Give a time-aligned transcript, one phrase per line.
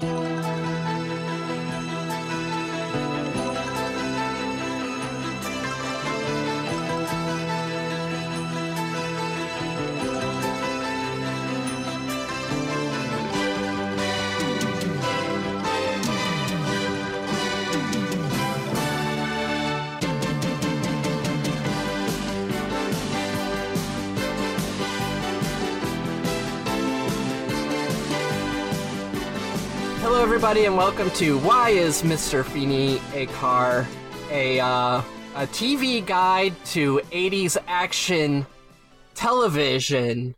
[0.00, 0.37] Thank you.
[30.48, 32.42] Everybody, and welcome to Why Is Mr.
[32.42, 33.86] Feeny a Car?
[34.30, 35.02] A, uh,
[35.36, 38.46] a TV guide to 80s action
[39.14, 40.34] television.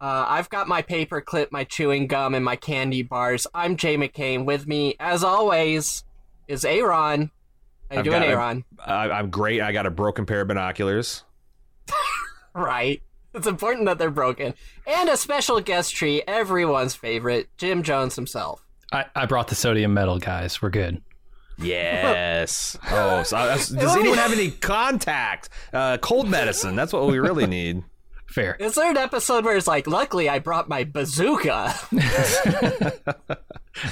[0.00, 3.48] Uh, I've got my paperclip, my chewing gum, and my candy bars.
[3.52, 4.44] I'm Jay McCain.
[4.44, 6.04] With me, as always,
[6.46, 7.32] is Aaron.
[7.90, 8.64] How you I've doing, a- Aaron?
[8.78, 9.60] I, I'm great.
[9.60, 11.24] I got a broken pair of binoculars.
[12.54, 13.02] Right.
[13.34, 14.54] It's important that they're broken.
[14.86, 18.61] And a special guest tree, everyone's favorite, Jim Jones himself.
[18.92, 20.60] I, I brought the sodium metal, guys.
[20.60, 21.02] We're good.
[21.58, 22.76] Yes.
[22.90, 25.48] oh, so that's- does anyone have any Contac?
[25.72, 26.76] Uh, cold medicine.
[26.76, 27.82] That's what we really need.
[28.28, 28.56] Fair.
[28.58, 31.74] Is there an episode where it's like, luckily I brought my bazooka?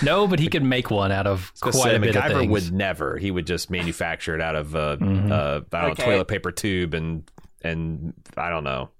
[0.02, 2.50] No, but he could make one out of So quite a bit of MacGyver things.
[2.52, 3.16] would never.
[3.16, 5.30] He would just manufacture it out of uh, Mhm.
[5.32, 6.04] uh, I don't Okay.
[6.04, 7.28] toilet paper tube and
[7.62, 8.90] and I don't know,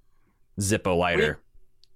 [0.58, 1.38] Zippo lighter.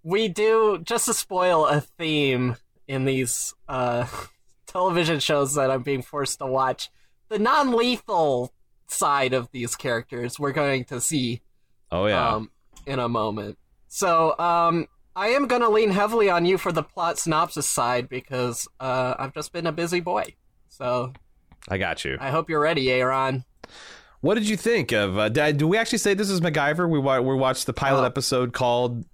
[0.02, 2.56] we do just to spoil a theme
[2.88, 4.06] in these uh,
[4.66, 6.90] television shows that I'm being forced to watch.
[7.28, 8.52] The non-lethal
[8.86, 11.40] side of these characters we're going to see
[11.90, 12.34] oh yeah.
[12.34, 12.50] um,
[12.86, 13.58] in a moment.
[13.88, 14.86] So um,
[15.16, 19.14] I am going to lean heavily on you for the plot synopsis side because uh,
[19.18, 20.34] I've just been a busy boy.
[20.68, 21.12] So
[21.68, 22.18] I got you.
[22.20, 23.44] I hope you're ready, Aaron.
[24.20, 25.16] What did you think of?
[25.18, 26.88] Uh, did, do we actually say this is MacGyver?
[26.88, 28.06] We wa- we watched the pilot Oh.
[28.06, 29.04] episode called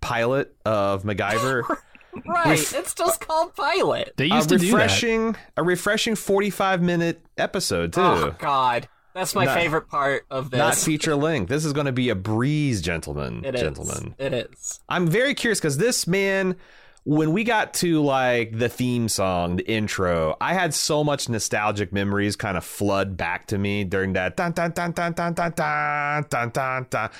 [0.00, 1.64] "Pilot of MacGyver."
[2.26, 4.14] Right, Ref- it's just called Pilot.
[4.16, 4.72] They a used to do that.
[4.72, 8.00] refreshing, a refreshing forty-five minute episode too.
[8.00, 10.58] Oh God, that's my Not- favorite part of this.
[10.58, 11.48] Not feature length.
[11.48, 13.44] This is going to be a breeze, gentlemen.
[13.44, 13.60] It is.
[13.60, 14.14] gentlemen.
[14.18, 14.80] It is.
[14.88, 16.56] I'm very curious because this man,
[17.04, 21.92] when we got to like the theme song, the intro, I had so much nostalgic
[21.92, 25.52] memories kind of flood back to me during that dun dun dun dun dun dun
[25.56, 27.10] dun dun dun dun.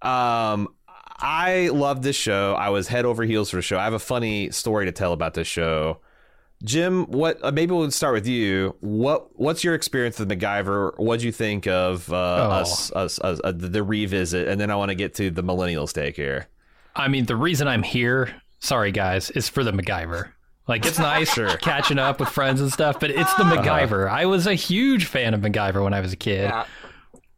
[0.00, 0.68] Um,
[1.16, 2.54] I love this show.
[2.54, 3.78] I was head over heels for the show.
[3.78, 5.98] I have a funny story to tell about this show.
[6.64, 7.38] Jim, what?
[7.42, 8.74] Uh, maybe we'll start with you.
[8.80, 9.38] What?
[9.38, 10.98] What's your experience with MacGyver?
[10.98, 12.50] What'd you think of uh, Oh.
[12.50, 14.48] us, us, us, uh, the, the revisit?
[14.48, 16.48] And then I want to get to the millennials take here.
[16.96, 20.30] I mean, the reason I'm here, sorry guys, is for the MacGyver.
[20.66, 23.56] Like, it's nice catching up with friends and stuff, but it's the Uh-huh.
[23.62, 24.08] MacGyver.
[24.10, 26.50] I was a huge fan of MacGyver when I was a kid.
[26.50, 26.64] Yeah.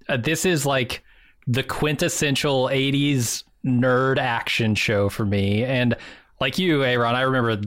[0.09, 1.05] Uh, this is like
[1.47, 5.65] the quintessential 80s nerd action show for me.
[5.65, 5.95] And
[6.41, 7.61] like you, Aaron, I remember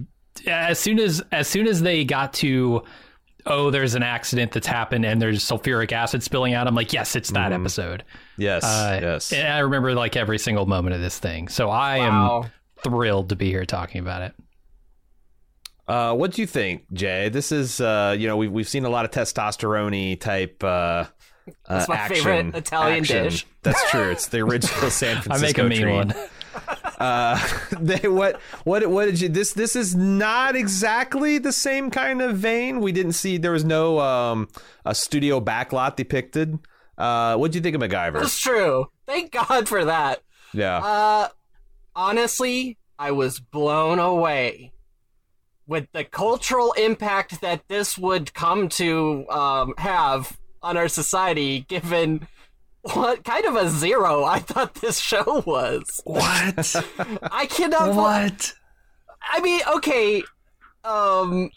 [0.47, 2.83] as soon as as soon as they got to
[3.45, 7.13] oh, there's an accident that's happened and there's sulfuric acid spilling out, I'm like, yes,
[7.13, 7.55] it's that Mhm.
[7.59, 8.03] episode.
[8.37, 9.33] Yes, Uh, yes.
[9.33, 11.49] And I remember like every single moment of this thing.
[11.49, 12.43] So I Wow.
[12.43, 12.49] am
[12.83, 14.33] thrilled to be here talking about it.
[15.87, 17.27] Uh, what do you think, Jay?
[17.27, 20.63] This is, uh, you know, we've we've seen a lot of testosterone type.
[20.63, 21.05] Uh,
[21.67, 23.23] That's uh, my action, favorite Italian action.
[23.25, 23.45] dish.
[23.63, 24.09] That's true.
[24.11, 25.33] It's the original San Francisco.
[25.33, 25.93] I make a mean treat.
[25.93, 26.13] one.
[26.99, 27.37] Uh,
[27.79, 29.27] they, what what what did you?
[29.27, 32.79] This this is not exactly the same kind of vein.
[32.79, 34.47] We didn't see there was no um
[34.85, 36.59] a studio backlot depicted.
[36.95, 38.19] Uh, what do you think of MacGyver?
[38.21, 38.85] That's true.
[39.07, 40.21] Thank God for that.
[40.53, 41.27] Yeah, Uh,
[41.95, 44.71] honestly, I was blown away
[45.67, 52.27] with the cultural impact that this would come to um, have on our society, given
[52.93, 56.01] what kind of a zero I thought this show was.
[56.03, 56.75] What?
[57.31, 57.93] I cannot.
[57.95, 58.53] what?
[59.21, 60.23] I mean, okay,
[60.83, 61.49] um,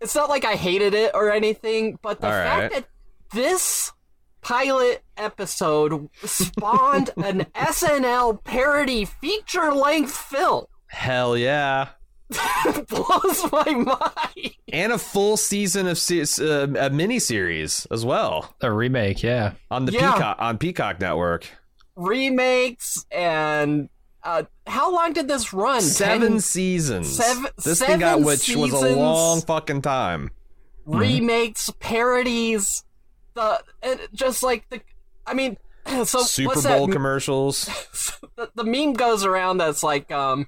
[0.00, 2.72] it's not like I hated it or anything, but the All fact right.
[2.72, 2.88] that
[3.32, 3.92] this
[4.40, 11.88] pilot episode spawned an SNL parody feature length film hell yeah.
[12.88, 14.50] blows my mind.
[14.72, 19.52] and a full season of se- uh, a mini series as well A remake, yeah.
[19.70, 20.12] on the Yeah.
[20.12, 21.46] Peacock on Peacock Network.
[21.96, 23.88] Remakes and
[24.24, 25.80] uh, how long did this run?
[25.80, 27.16] Seven Ten seasons.
[27.16, 30.30] seven- this thing got seven which was a long fucking time.
[30.86, 32.84] remakes, parodies,
[33.34, 34.80] the and just like the.
[35.26, 35.56] I mean,
[36.04, 36.92] so Super what's Bowl that?
[36.92, 37.64] commercials.
[38.36, 40.46] the, the meme goes around that's like um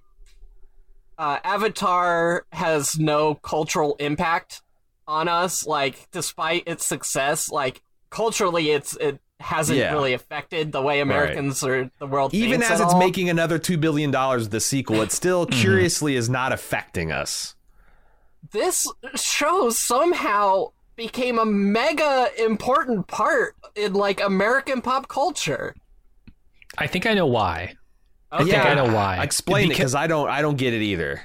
[1.19, 4.63] uh avatar has no cultural impact
[5.07, 9.93] on us like despite its success like culturally it's it hasn't Yeah.
[9.93, 12.99] really affected the way americans or the world Even as at it's all.
[12.99, 15.61] making another two billion dollars with the sequel, it still Mm-hmm.
[15.61, 17.55] curiously is not affecting us.
[18.53, 18.87] this
[19.17, 25.75] show somehow became a mega important part in like american pop culture
[26.79, 27.75] I think I know why.
[28.43, 28.51] Okay.
[28.53, 29.23] think I know why.
[29.23, 30.29] Explain it Because- because I don't.
[30.29, 31.23] I don't get it either.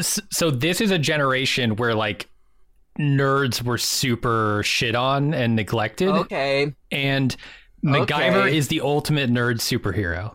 [0.00, 2.28] So this is a generation where like
[2.98, 7.36] nerds were super shit on and neglected, okay and
[7.84, 8.56] MacGyver Okay.
[8.56, 10.34] is the ultimate nerd superhero.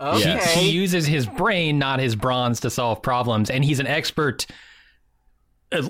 [0.00, 0.54] okay Yes.
[0.54, 4.46] He uses his brain, not his bronze, to solve problems, and he's an expert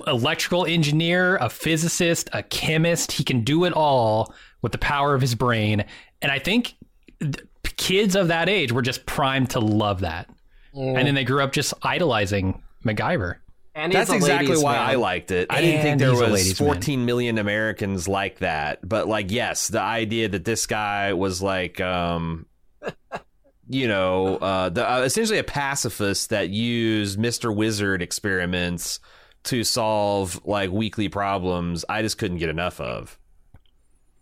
[0.07, 3.11] electrical engineer, a physicist, a chemist.
[3.13, 5.85] He can do it all with the power of his brain,
[6.21, 6.75] and I think
[7.21, 7.35] th-
[7.79, 10.29] kids of that age were just primed to love that,
[10.73, 13.37] and then they grew up just idolizing MacGyver.
[13.73, 14.89] and That's exactly why man.
[14.89, 15.47] I liked it.
[15.49, 16.73] I didn't think there was ladies' man.
[16.73, 21.79] 14 million Americans like that, but like, yes, the idea that this guy was like,
[21.79, 22.45] um,
[23.69, 28.99] you know, uh, the uh, essentially a pacifist that used Mister Wizard experiments
[29.43, 31.85] to solve like weekly problems.
[31.87, 33.17] I just couldn't get enough of.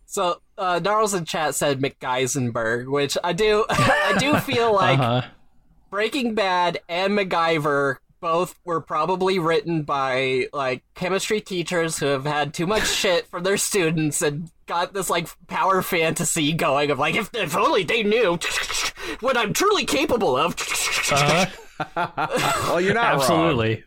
[0.06, 5.28] So, uh, Gnarls in chat said McGeisenberg, which I do, I do feel like uh-huh.
[5.90, 12.52] Breaking Bad and MacGyver both were probably written by like chemistry teachers who have had
[12.52, 17.14] too much shit from their students and got this like power fantasy going of like
[17.14, 18.38] if, if only they knew
[19.20, 20.56] what I'm truly capable of.
[21.94, 23.20] Well, you're not wrong.
[23.20, 23.84] Absolutely.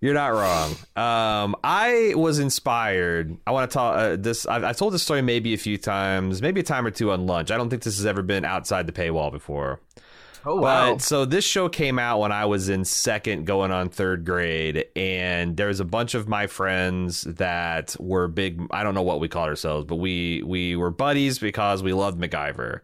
[0.00, 0.70] You're not wrong.
[0.96, 3.36] Um, I was inspired.
[3.46, 4.46] I want to talk uh, this.
[4.46, 7.26] I've, I've told this story maybe a few times, maybe a time or two on
[7.26, 7.50] lunch.
[7.50, 9.80] I don't think this has ever been outside the paywall before.
[10.46, 10.94] Oh wow!
[10.94, 14.86] But so this show came out when I was in second, going on third grade,
[14.96, 18.66] and there was a bunch of my friends that were big.
[18.70, 22.18] I don't know what we called ourselves, but we we were buddies because we loved
[22.18, 22.80] MacGyver.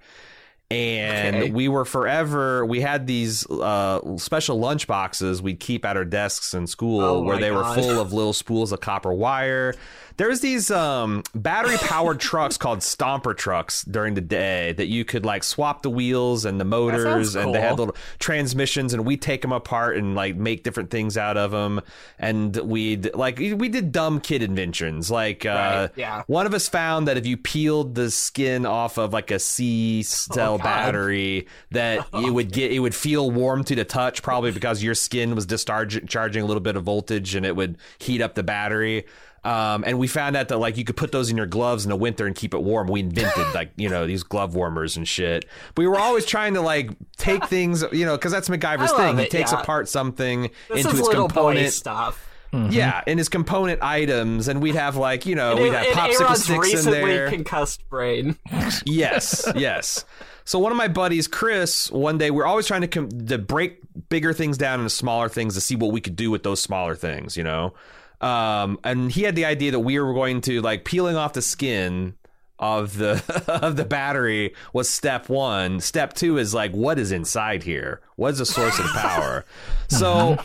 [0.70, 1.50] And Okay.
[1.52, 2.66] we were forever.
[2.66, 7.22] We had these uh, special lunch boxes we'd keep at our desks in school, Oh
[7.22, 9.74] where they were full of little spools of copper wire.
[10.16, 15.24] There's these um, battery powered trucks called stomper trucks during the day that you could
[15.26, 19.16] like swap the wheels and the motors, sounds and they had little transmissions, and we
[19.16, 21.80] take them apart and like make different things out of them.
[22.18, 25.10] And we'd like we did dumb kid inventions.
[25.10, 25.48] Like uh,
[25.86, 26.22] Right, yeah.
[26.26, 30.02] one of us found that if you peeled the skin off of like a C
[30.02, 34.50] cell Oh, battery, that it would get it would feel warm to the touch, probably
[34.52, 38.22] because your skin was discharging charging a little bit of voltage, and it would heat
[38.22, 39.04] up the battery.
[39.46, 41.90] Um, and we found out that like you could put those in your gloves in
[41.90, 42.88] the winter and keep it warm.
[42.88, 45.44] We invented like you know these glove warmers and shit.
[45.76, 48.96] We were always trying to like take things you know because that's MacGyver's I love
[48.96, 49.18] thing.
[49.18, 49.60] He it, takes yeah.
[49.60, 51.72] apart something this into is its little boy component.
[51.72, 52.22] stuff.
[52.70, 56.20] Yeah, in his component items, and we'd have like you know And, we'd have popsicle
[56.22, 57.28] Aaron's sticks in recently there.
[57.28, 58.36] concussed brain.
[58.86, 60.06] yes, yes.
[60.44, 63.80] So one of my buddies, Chris, one day we're always trying to com- to break
[64.08, 66.94] bigger things down into smaller things to see what we could do with those smaller
[66.96, 67.74] things, you know.
[68.20, 71.42] Um, and he had the idea that we were going to like peeling off the
[71.42, 72.14] skin
[72.58, 73.22] of the
[73.62, 75.80] of the battery was step one.
[75.80, 78.00] Step two is like what is inside here?
[78.16, 79.44] What is the source of the power?
[79.88, 80.36] So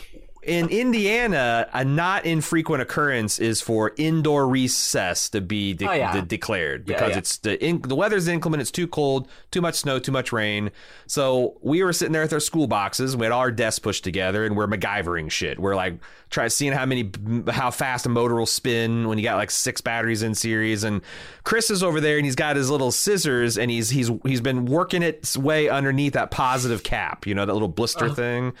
[0.42, 6.12] in Indiana, a not infrequent occurrence is for indoor recess to be de- Oh, yeah.
[6.12, 7.18] de- declared because yeah.
[7.18, 8.60] it's the in- the weather's inclement.
[8.60, 10.70] It's too cold, too much snow, too much rain.
[11.06, 13.16] So we were sitting there with our school boxes.
[13.16, 15.60] We had all our desks pushed together, and we're MacGyvering shit.
[15.60, 15.94] We're like
[16.30, 17.10] trying seeing how many
[17.50, 20.82] how fast a motor will spin when you got like six batteries in series.
[20.82, 21.02] And
[21.44, 24.64] Chris is over there, and he's got his little scissors, and he's he's he's been
[24.64, 27.26] working its way underneath that positive cap.
[27.28, 28.14] You know that little blister Uh-huh.
[28.14, 28.52] thing.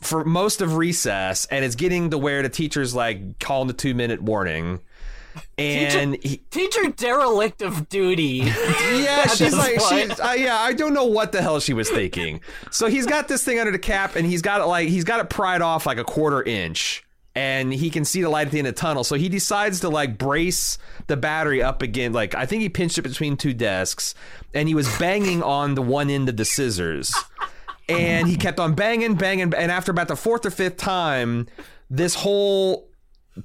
[0.00, 3.94] For most of recess, and it's getting to where the teacher's like calling the two
[3.94, 4.80] minute warning,
[5.58, 8.42] and he, Teacher derelict of duty.
[8.44, 12.40] yeah, she's like, she's, uh, yeah, I don't know what the hell she was thinking.
[12.70, 15.20] So he's got this thing under the cap, and he's got it like he's got
[15.20, 17.02] it pried off like a quarter inch,
[17.34, 19.04] and he can see the light at the end of the tunnel.
[19.04, 22.12] So he decides to like brace the battery up again.
[22.12, 24.14] Like I think he pinched it between two desks,
[24.52, 27.12] and he was banging on the one end of the scissors,
[27.88, 31.46] and he kept on banging, banging, and after about the fourth or fifth time,
[31.90, 32.88] this whole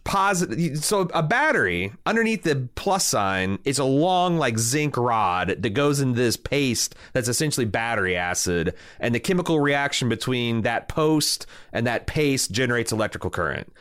[0.04, 0.84] positive.
[0.84, 6.00] So a battery underneath the plus sign is a long like zinc rod that goes
[6.00, 11.88] into this paste that's essentially battery acid, and the chemical reaction between that post and
[11.88, 13.74] that paste generates electrical current.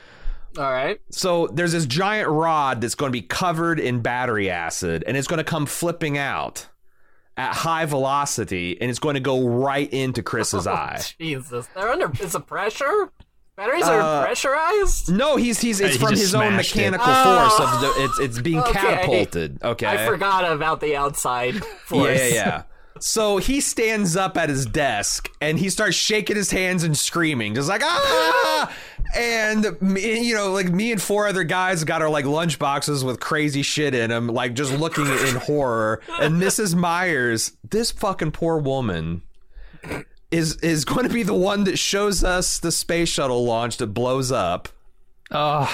[0.56, 1.00] All right.
[1.10, 5.28] So there's this giant rod that's going to be covered in battery acid, and it's
[5.28, 6.66] going to come flipping out
[7.38, 11.00] at high velocity, and it's going to go right into Chris's eye.
[11.18, 13.10] Jesus, they're under is it pressure?
[13.56, 15.10] Batteries Uh, are pressurized.
[15.12, 16.76] No, he's he's it's He from his own smashed it.
[16.76, 17.48] mechanical Oh.
[17.48, 18.72] force of the it's it's being Okay.
[18.72, 19.62] catapulted.
[19.62, 22.18] Okay, I forgot about the outside force.
[22.18, 22.62] Yeah, yeah, yeah.
[23.00, 27.54] So he stands up at his desk and he starts shaking his hands and screaming,
[27.54, 28.72] just like ah!
[29.16, 29.64] And
[29.98, 33.62] you know, like me and four other guys got our like lunch boxes with crazy
[33.62, 36.00] shit in them, like just looking in horror.
[36.20, 36.74] And Mrs.
[36.74, 39.22] Myers, this fucking poor woman,
[40.30, 43.88] is is going to be the one that shows us the space shuttle launch that
[43.88, 44.68] blows up.
[45.30, 45.70] Oh,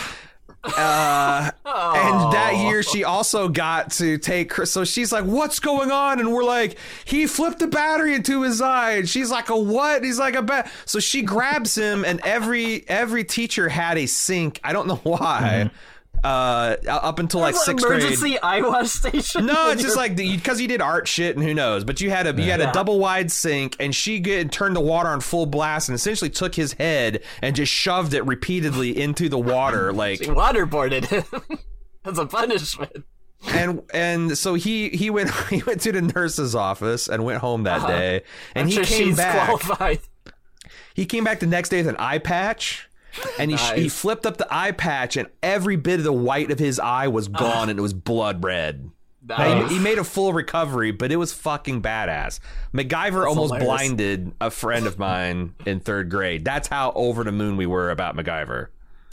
[0.64, 4.64] Uh, and that year she also got to take her.
[4.66, 8.61] So she's like, "What's going on?" And we're like, "He flipped the battery into his
[8.61, 12.21] eye." And she's like, "A what?" He's like, "A bat." So she grabs him, and
[12.25, 14.61] every every teacher had a sink.
[14.64, 15.71] I don't know why.
[16.25, 18.00] Uh, up until like sixth grade.
[18.00, 19.45] emergency eye wash station.
[19.45, 21.85] No, it's just like because you did art shit and who knows.
[21.85, 24.81] But you had a you had a double wide sink, and she get, turned the
[24.81, 29.28] water on full blast and essentially took his head and just shoved it repeatedly into
[29.28, 31.59] the water, like she waterboarded him
[32.07, 33.04] as a punishment.
[33.49, 37.64] and and so he he went he went to the nurse's office and went home
[37.64, 38.23] that day
[38.54, 40.00] and I'm he sure came back qualified.
[40.95, 42.88] he came back the next day with an eye patch
[43.38, 46.59] and he he flipped up the eye patch and every bit of the white of
[46.59, 48.90] his eye was gone and it was blood red
[49.26, 49.71] Nice.
[49.71, 52.40] he, he made a full recovery, but it was fucking badass.
[52.75, 53.64] MacGyver almost hilarious.
[53.64, 56.44] blinded a friend of mine in third grade.
[56.44, 58.68] That's how over the moon we were about MacGyver.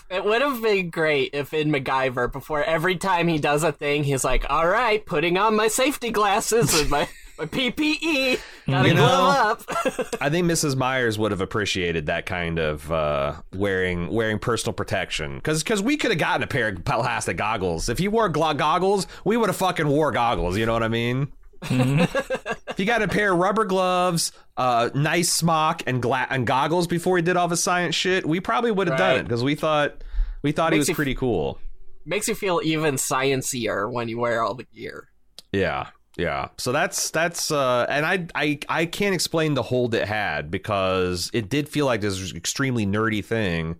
[0.09, 4.03] It would have been great if in MacGyver, before every time he does a thing,
[4.03, 7.07] he's like, "All right, putting on my safety glasses and my
[7.41, 10.75] my PPE, gotta You know- glove up." I think Mrs.
[10.75, 16.11] Myers would have appreciated that kind of uh, wearing wearing personal protection because we could
[16.11, 17.89] have gotten a pair of plastic goggles.
[17.89, 20.57] If he wore glo- goggles, we would have fucking wore goggles.
[20.57, 21.31] You know what I mean?
[21.63, 26.87] if he got a pair of rubber gloves, uh, nice smock, and gla- and goggles
[26.87, 29.53] before he did all the science shit, we probably would have done it because we
[29.55, 30.03] thought
[30.41, 31.59] we thought he was you- pretty cool.
[32.03, 35.09] Makes you feel even sciencier when you wear all the gear.
[35.51, 35.89] Yeah.
[36.17, 36.49] Yeah.
[36.57, 41.31] So that's that's uh and I I I can't explain the hold it had because
[41.33, 43.77] it did feel like this extremely nerdy thing.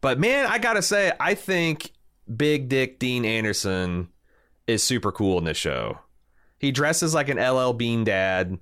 [0.00, 1.90] But man, I got to say I think
[2.34, 4.08] Big Dick Dean Anderson
[4.66, 5.98] is super cool in this show.
[6.58, 8.58] He dresses like an LL Bean dad.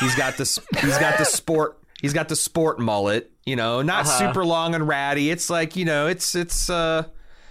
[0.00, 4.06] He's got this he's got the sport he's got the sport mullet, you know, not
[4.06, 4.18] Uh-huh.
[4.28, 5.30] super long and ratty.
[5.30, 7.04] It's like, you know, it's it's uh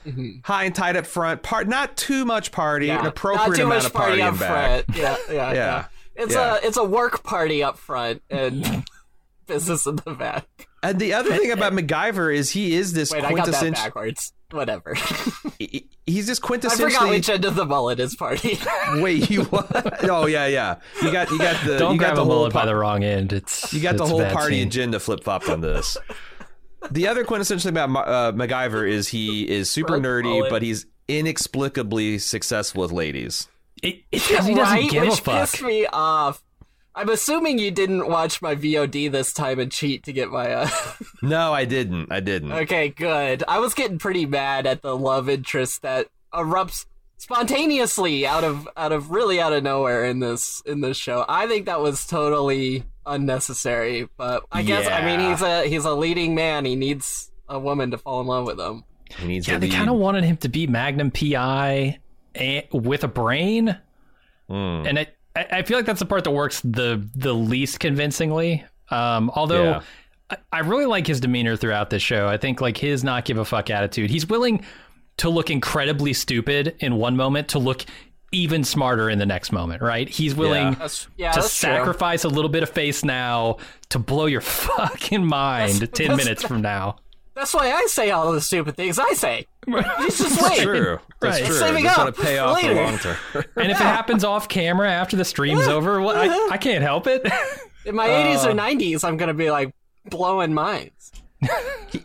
[0.05, 0.29] Mm-hmm.
[0.43, 3.83] high and tight up front, part not too much party, an appropriate not too amount
[3.83, 4.85] much of party, up in back.
[4.85, 4.97] front.
[4.97, 5.85] Yeah, yeah, yeah.
[6.15, 6.59] It's Yeah.
[6.61, 8.85] a it's a work party up front and
[9.47, 10.45] business in the back.
[10.83, 13.83] And the other thing about MacGyver is he is this Wait, I got that quintessential.
[13.85, 14.33] backwards.
[14.51, 14.93] Whatever.
[15.59, 17.09] he- He's this I forgot quintessentially.
[17.09, 18.59] which end of the mullet is party.
[18.97, 20.07] Wait, you what?
[20.07, 20.75] Oh yeah, yeah.
[21.01, 22.75] You got you got the Don't you got grab the a whole mullet by the
[22.75, 23.33] wrong end.
[23.33, 24.67] It's you got the it's a whole party scene.
[24.67, 25.97] agenda flip flopped on this.
[26.91, 30.61] The other quintessential thing about Ma- uh, MacGyver is he is super Front nerdy, but
[30.61, 33.47] he's inexplicably successful with ladies.
[33.83, 34.89] It, it's 'cause he doesn't right?
[34.89, 35.41] give a Which fuck.
[35.51, 36.41] pissed me off.
[36.97, 40.49] I'm assuming you didn't watch my VOD this time and cheat to get my.
[40.51, 40.69] Uh...
[41.21, 42.11] No, I didn't.
[42.11, 42.51] I didn't.
[42.53, 43.43] okay, good.
[43.47, 46.85] I was getting pretty mad at the love interest that erupts
[47.17, 51.25] spontaneously out of out of really out of nowhere in this in this show.
[51.27, 54.07] I think that was totally unnecessary.
[54.17, 56.65] But I guess I mean he's a he's a leading man.
[56.65, 58.83] He needs a woman to fall in love with him.
[59.19, 61.99] He needs Yeah, they kind of wanted him to be Magnum PI
[62.33, 63.77] and, with a brain,
[64.49, 64.87] Mm.
[64.87, 68.63] and I, I I feel like that's the part that works the the least convincingly.
[68.89, 69.81] Um, although Yeah.
[70.29, 72.27] I, I really like his demeanor throughout this show.
[72.27, 74.09] I think like his not give a fuck attitude.
[74.11, 74.63] He's willing
[75.17, 77.85] to look incredibly stupid in one moment to look
[78.35, 79.81] even smarter in the next moment.
[79.81, 80.07] Right?
[80.09, 80.67] He's willing.
[80.67, 80.75] Yeah.
[80.75, 81.69] That's yeah, to that's true.
[81.69, 83.57] sacrifice a little bit of face now
[83.89, 86.97] to blow your fucking mind That's- 10 that's- minutes from now.
[87.33, 89.45] That's why I say all the stupid things I say.
[89.67, 90.61] You just That's wait.
[90.61, 90.99] true.
[91.19, 91.45] That's Right.
[91.45, 91.55] true.
[91.57, 92.81] Saving That's up going to pay off for later.
[92.81, 93.17] long term.
[93.57, 97.07] And if it happens off camera after the stream's over, well, I, I can't help
[97.07, 97.27] it.
[97.85, 98.53] In my 80s or uh.
[98.53, 99.75] 90s, I'm gonna be like
[100.09, 101.11] blowing minds.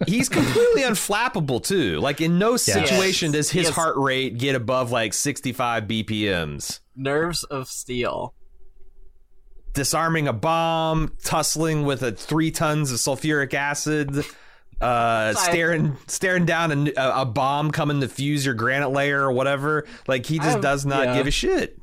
[0.06, 1.98] He's completely unflappable too.
[2.00, 3.74] Like in no situation does his Yes.
[3.74, 6.80] heart rate get above like 65 BPMs.
[6.96, 8.34] Nerves of steel.
[9.72, 14.24] Disarming a bomb, tussling with a three tons of sulfuric acid.
[14.80, 19.86] uh, staring staring down a, a bomb coming to fuse your granite layer or whatever.
[20.08, 21.16] Like he just have- does not yeah.
[21.18, 21.76] give a shit.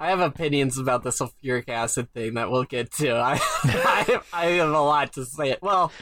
[0.00, 3.12] I have opinions about the sulfuric acid thing that we'll get to.
[3.14, 5.56] I, I, I have a lot to say.
[5.62, 5.92] Well,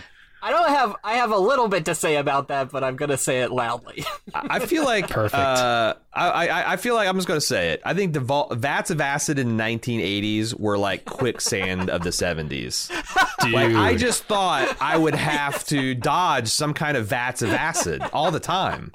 [0.43, 0.97] I don't have.
[1.05, 4.05] I have a little bit to say about that, but I'm gonna say it loudly.
[4.35, 5.35] I I feel like Perfect.
[5.35, 7.83] Uh, I, I I feel like I'm just gonna say it.
[7.85, 12.11] I think the vol- vats of acid in the 1980s were like quicksand of the
[12.11, 12.89] 70s.
[13.43, 13.53] Dude.
[13.53, 18.03] Like I just thought I would have to dodge some kind of vats of acid
[18.13, 18.93] all the time.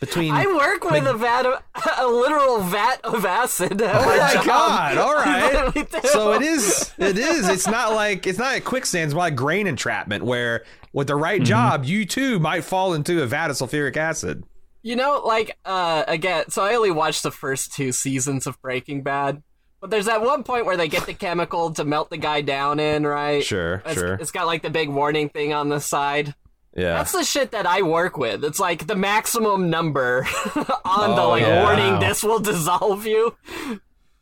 [0.00, 1.60] Between I work with a vat, of,
[1.98, 3.82] a literal vat of acid.
[3.82, 4.44] Oh my my job.
[4.44, 4.98] god!
[4.98, 6.06] All right.
[6.06, 6.92] So it is.
[6.98, 7.48] It is.
[7.48, 9.06] It's not like it's not like quicksand.
[9.06, 13.22] It's more like grain entrapment, where with the right job, you too might fall into
[13.22, 14.44] a vat of sulfuric acid.
[14.82, 16.48] You know, like uh, again.
[16.50, 19.42] So I only watched the first two seasons of Breaking Bad,
[19.80, 22.78] but there's that one point where they get the chemical to melt the guy down
[22.78, 23.42] in, right?
[23.44, 24.14] Sure, It's, sure.
[24.14, 26.36] It's got like the big warning thing on the side.
[26.76, 26.94] Yeah.
[26.94, 28.44] That's the shit that I work with.
[28.44, 30.26] It's like the maximum number
[30.84, 31.62] on the Oh, like yeah.
[31.64, 31.94] warning.
[31.94, 32.00] Wow.
[32.00, 33.34] This will dissolve you.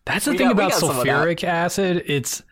[0.04, 1.06] That's the We thing got- about got some of that.
[1.06, 2.04] sulfuric acid.
[2.06, 2.42] It's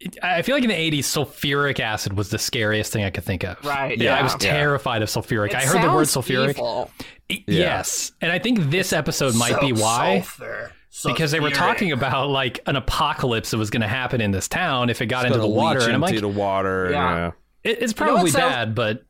[0.00, 3.24] it- I feel like in the 80s, sulfuric acid was the scariest thing I could
[3.24, 3.64] think of.
[3.64, 4.18] Right, Yeah.
[4.18, 4.38] I was yeah.
[4.50, 5.50] terrified of sulfuric.
[5.50, 6.50] It I heard the word sounds sulfuric.
[6.50, 6.90] evil.
[7.30, 8.12] I- Yes.
[8.20, 10.20] And I think this episode might be why.
[10.20, 10.72] sulfur,
[11.06, 14.46] Because they were talking about like an apocalypse that was going to happen in this
[14.48, 15.78] town if it got into the water.
[15.80, 16.88] leach And I'm into like, the water.
[16.90, 17.14] Yeah.
[17.16, 17.30] Yeah.
[17.62, 19.04] it, it's know what probably sounds- bad, but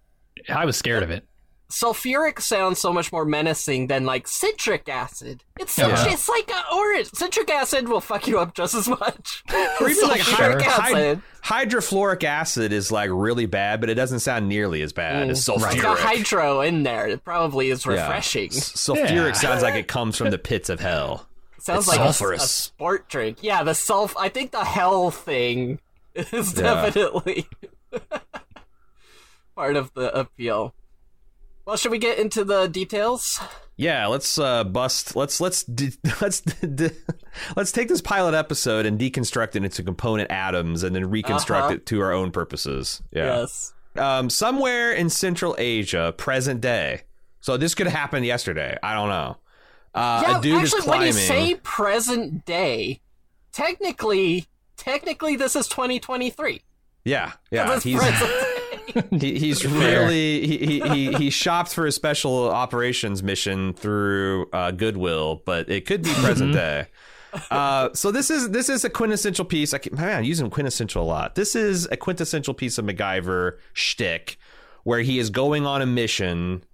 [0.48, 1.24] I was scared of it.
[1.70, 5.42] sulfuric sounds so much more menacing than like citric acid.
[5.58, 6.08] It's so Yeah.
[6.12, 7.10] it's like a orange.
[7.14, 9.42] Citric acid will fuck you up just as much.
[9.80, 11.22] Or even like sulfuric hy- acid.
[11.42, 15.30] hy- hydrofluoric acid is like really bad, but it doesn't sound nearly as bad mm.
[15.30, 15.82] as It's sulfuric.
[15.82, 17.08] got hydro in there.
[17.08, 18.48] It probably is refreshing.
[18.48, 19.32] S- Sulfuric Yeah.
[19.32, 21.26] sounds like it comes from the pits of hell.
[21.58, 22.36] Sounds It's like sulfurous.
[22.36, 23.38] a sport drink.
[23.40, 24.12] Yeah, the sulf.
[24.18, 25.80] I think the hell thing
[26.14, 26.62] is Yeah.
[26.84, 27.46] definitely
[29.54, 30.75] part of the appeal.
[31.66, 33.40] Well, should we get into the details?
[33.76, 35.16] Yeah, let's uh, bust.
[35.16, 36.92] Let's let's de- let's de-
[37.56, 41.75] let's take this pilot episode and deconstruct it into component atoms, and then reconstruct Uh-huh.
[41.75, 43.02] it to our own purposes.
[43.11, 43.40] Yeah.
[43.40, 43.73] Yes.
[43.96, 47.02] Um, somewhere in Central Asia, present day.
[47.40, 48.76] So this could happen yesterday.
[48.82, 49.37] I don't know.
[49.94, 53.00] Uh, yeah, a dude actually, is when you say present day,
[53.52, 56.62] technically, technically, this is 2023.
[57.05, 58.00] yeah, yeah, he's.
[59.11, 64.70] he, he's really he, he he he shopped for a special operations mission through uh,
[64.70, 66.87] Goodwill, but it could be present day.
[67.51, 69.75] Uh, so this is this is a quintessential piece.
[69.75, 71.35] I can, man, I'm using quintessential a lot.
[71.35, 74.38] This is a quintessential piece of MacGyver shtick,
[74.85, 76.64] where he is going on a mission,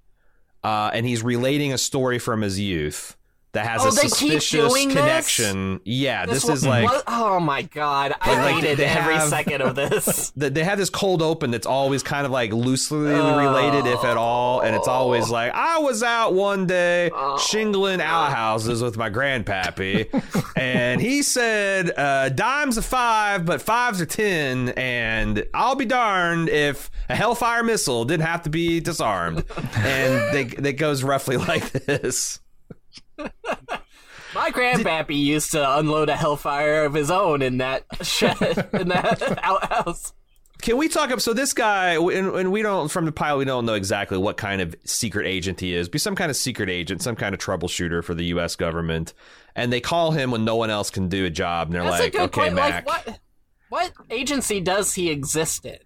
[0.62, 3.16] uh, and he's relating a story from his youth
[3.52, 4.96] that has Oh, a suspicious doing this?
[4.96, 5.80] connection.
[5.84, 9.28] Yeah, this, one- is like what- oh my god, I Like, hated they every have-
[9.28, 10.30] second of this.
[10.36, 14.60] they have this cold open that's always kind of like loosely related, if at all,
[14.60, 17.10] and it's always like I was out one day
[17.48, 20.08] shingling outhouses with my grandpappy,
[20.56, 26.48] and he said uh, dimes are five, but fives are ten, and I'll be darned
[26.48, 29.44] if a Hellfire missile didn't have to be disarmed,
[29.76, 32.38] and they that goes roughly like this.
[34.34, 39.38] My grandpappy used to unload a hellfire of his own in that shed, in that
[39.42, 40.12] outhouse.
[40.62, 41.20] Can we talk up?
[41.20, 44.36] So this guy, and, and we don't from the pilot, we don't know exactly what
[44.36, 45.88] kind of secret agent he is.
[45.88, 48.56] Be some kind of secret agent, some kind of troubleshooter for the U.S.
[48.56, 49.14] government,
[49.56, 52.00] and they call him when no one else can do a job, and they're That's
[52.00, 52.54] like, "Okay, point.
[52.54, 53.18] Mac, Like, what,
[53.70, 55.78] what agency does he exist in?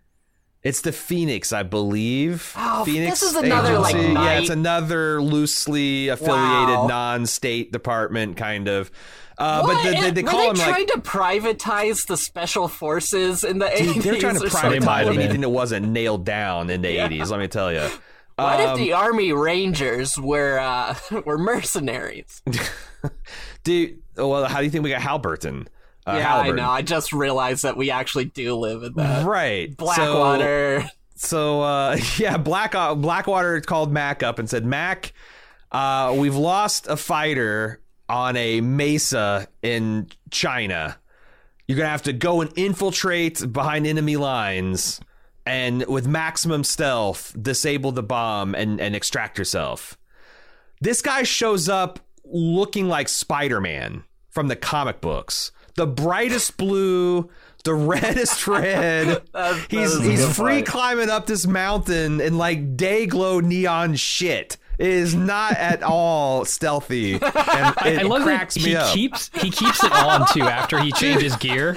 [0.64, 2.52] It's the Phoenix, I believe.
[2.56, 4.12] Oh, Phoenix this is another, like, agency.
[4.14, 6.38] yeah, it's another loosely affiliated
[6.74, 6.86] Wow.
[6.88, 8.90] non-state department kind of.
[9.36, 9.74] Uh, What?
[9.74, 10.92] but they, they, they Were call they him trying like.
[10.94, 14.02] to privatize the special forces in the Dude, 80s?
[14.02, 14.70] they're trying to or something?
[14.70, 17.86] They might privatize anything that wasn't nailed down in the 80s, let me tell you.
[18.36, 20.94] What Um, if the Army Rangers were uh,
[21.26, 22.42] were mercenaries?
[23.64, 25.68] Dude, well, how do you think we got Halliburton?
[26.06, 26.68] Uh, yeah, I know.
[26.68, 29.24] I just realized that we actually do live in that.
[29.24, 29.74] Right.
[29.74, 30.82] Blackwater.
[30.82, 35.12] So, so uh, yeah, Black uh, Blackwater called Mac up and said, Mac,
[35.72, 40.98] uh, we've lost a fighter on a mesa in China.
[41.66, 45.00] You're gonna have to go and infiltrate behind enemy lines,
[45.46, 49.96] and with maximum stealth, disable the bomb and and extract yourself.
[50.80, 55.52] This guy shows up looking like Spider Man from the comic books.
[55.76, 57.30] The brightest blue,
[57.64, 59.22] the reddest red.
[59.32, 60.66] That- he's that is a he's free point.
[60.66, 64.56] climbing up this mountain in like day glow neon shit.
[64.76, 67.12] It is not at all stealthy.
[67.22, 68.92] And it I love cracks that me he up.
[68.92, 71.74] keeps he keeps it on too after he changes gear.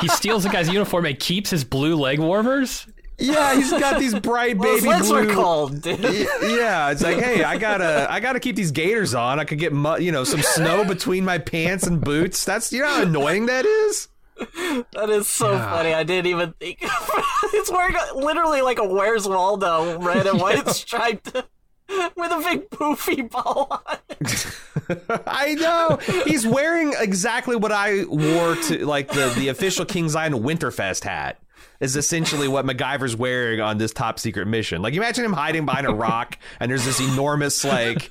[0.00, 2.86] He steals the guy's uniform and keeps his blue leg warmers.
[3.20, 5.26] Yeah, he's got these bright baby lids blue.
[5.26, 6.00] were cold, dude.
[6.00, 9.38] Yeah, it's like, hey, I gotta, I gotta keep these gaiters on.
[9.38, 12.44] I could get, mu- you know, some snow between my pants and boots.
[12.44, 14.08] That's, you know how annoying that is.
[14.94, 15.92] That is so funny.
[15.92, 16.78] I didn't even think.
[17.52, 22.70] He's wearing a, literally like a Where's Waldo red and white striped with a big
[22.70, 23.98] poofy ball on.
[24.20, 25.22] it.
[25.26, 30.42] I know he's wearing exactly what I wore to like the the official King's Island
[30.44, 31.38] Winterfest hat.
[31.80, 34.82] Is essentially what MacGyver's wearing on this top secret mission.
[34.82, 38.10] Like, imagine him hiding behind a rock, and there's this enormous like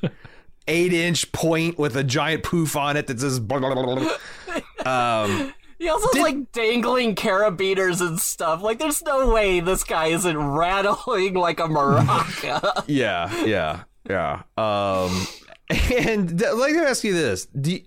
[0.68, 3.40] eight inch point with a giant poof on it that says.
[3.40, 5.24] Blah, blah, blah.
[5.24, 8.62] Um, He also has like dangling carabiners and stuff.
[8.62, 12.84] Like, there's no way this guy isn't rattling like a maraca.
[12.88, 14.42] Yeah, yeah, yeah.
[14.58, 15.28] Um,
[15.70, 17.82] and let me ask you this: Do you,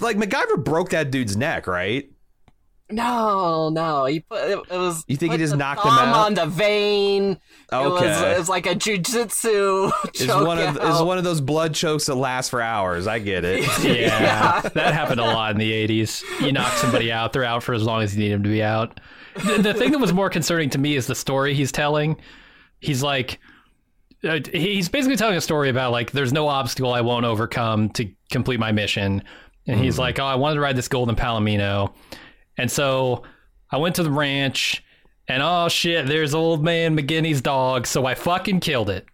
[0.00, 2.08] like MacGyver broke that dude's neck, right?
[2.92, 4.04] No, no.
[4.04, 5.04] He put it, it was.
[5.08, 6.26] You think he just the knocked him out?
[6.26, 7.32] on the vein.
[7.32, 7.38] It
[7.72, 8.32] was, Okay.
[8.34, 9.90] it was like a jujitsu.
[10.14, 10.94] Is choke one of out.
[10.96, 13.06] is one of those blood chokes that last for hours.
[13.06, 13.62] I get it.
[13.82, 16.22] Yeah, that happened a lot in the 80s.
[16.40, 18.62] You knock somebody out, they're out for as long as you need them to be
[18.62, 19.00] out.
[19.34, 22.16] The, the thing that was more concerning to me is the story he's telling.
[22.80, 23.38] He's like,
[24.24, 28.08] uh, he's basically telling a story about like, there's no obstacle I won't overcome to
[28.30, 29.22] complete my mission.
[29.66, 31.92] And he's like, oh, I wanted to ride this golden palomino.
[32.58, 33.22] And so
[33.70, 34.82] I went to the ranch
[35.28, 37.86] and oh shit, there's old man McGinney's dog.
[37.86, 39.06] So I fucking killed it.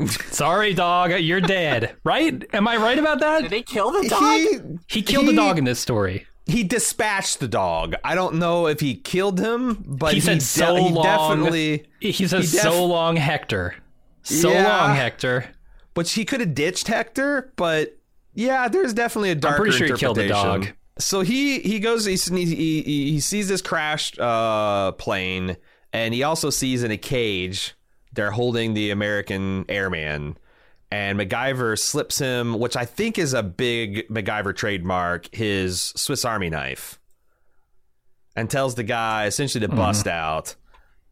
[0.06, 1.94] Sorry, dog, you're dead.
[2.04, 2.42] Right?
[2.54, 3.42] Am I right about that?
[3.42, 4.22] Did he kill the dog?
[4.22, 4.58] He
[4.98, 6.26] He killed the dog in this story.
[6.46, 7.94] he dispatched the dog.
[8.02, 11.04] I don't know if he killed him, but He he, said de- so he long.
[11.04, 11.86] definitely.
[12.00, 13.74] He says he def- so long, Hector.
[14.22, 14.66] So Yeah.
[14.66, 15.44] long, Hector.
[15.94, 17.52] But he could have ditched Hector.
[17.56, 17.96] But
[18.34, 20.60] yeah, there's definitely a darker pretty sure he killed the interpretation.
[20.72, 20.76] dog.
[21.00, 25.56] So he he goes he he, he, he sees this crashed uh, plane,
[25.92, 27.74] and he also sees in a cage
[28.12, 30.36] they're holding the American airman.
[30.92, 36.50] And MacGyver slips him, which I think is a big MacGyver trademark, his Swiss Army
[36.50, 36.98] knife,
[38.34, 40.56] and tells the guy essentially to bust out.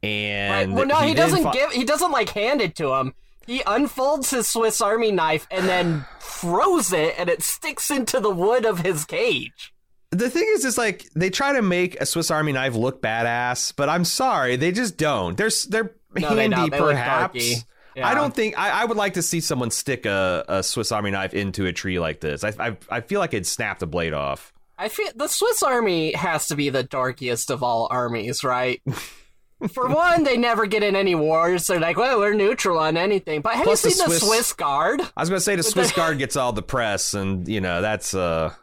[0.03, 0.11] Right.
[0.11, 1.71] And Well, no, he, then doesn't fi- give.
[1.71, 3.15] He doesn't like hand it to him.
[3.47, 8.31] He unfolds his Swiss Army knife and then throws it, and it sticks into the
[8.31, 9.73] wood of his cage.
[10.11, 13.75] The thing is, is like they try to make a Swiss Army knife look badass,
[13.77, 15.37] but I'm sorry, they just don't.
[15.37, 16.71] They're they're No, handy.
[16.71, 17.65] They perhaps.
[17.95, 18.07] Yeah.
[18.09, 21.11] I don't think I, I would like to see someone stick a, a Swiss Army
[21.11, 22.43] knife into a tree like this.
[22.45, 24.53] I I, I feel like it'd snap the blade off.
[24.79, 28.81] I feel the Swiss Army has to be the darkiest of all armies, right?
[29.73, 31.67] For one, they never get in any wars.
[31.67, 33.41] They're like, well, we're neutral on anything.
[33.41, 35.01] But have Plus you seen the Swiss- Swiss Guard?
[35.17, 38.15] I was gonna say the Swiss Guard gets all the press, and you know that's
[38.15, 38.55] uh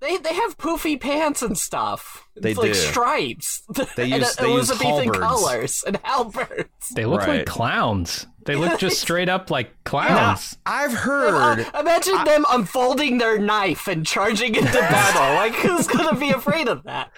[0.00, 2.26] They they have poofy pants and stuff.
[2.36, 2.74] They it's like do.
[2.74, 3.62] stripes.
[3.96, 5.18] They and use- they use Elizabethan halberds.
[5.18, 6.88] colors and halberds.
[6.94, 7.38] They look Right.
[7.38, 8.26] like clowns.
[8.44, 10.56] They look just straight up like clowns.
[10.66, 11.60] I've heard.
[11.60, 15.34] Uh, imagine them unfolding their knife and charging into battle.
[15.36, 17.10] Like, who's gonna be afraid of that?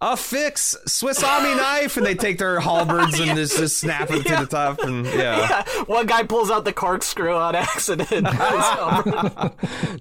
[0.00, 4.26] a fix Swiss Army knife, and they take their halberds and just, just snap it
[4.26, 5.64] to the top, and yeah.
[5.84, 8.10] One guy pulls out the corkscrew on accident.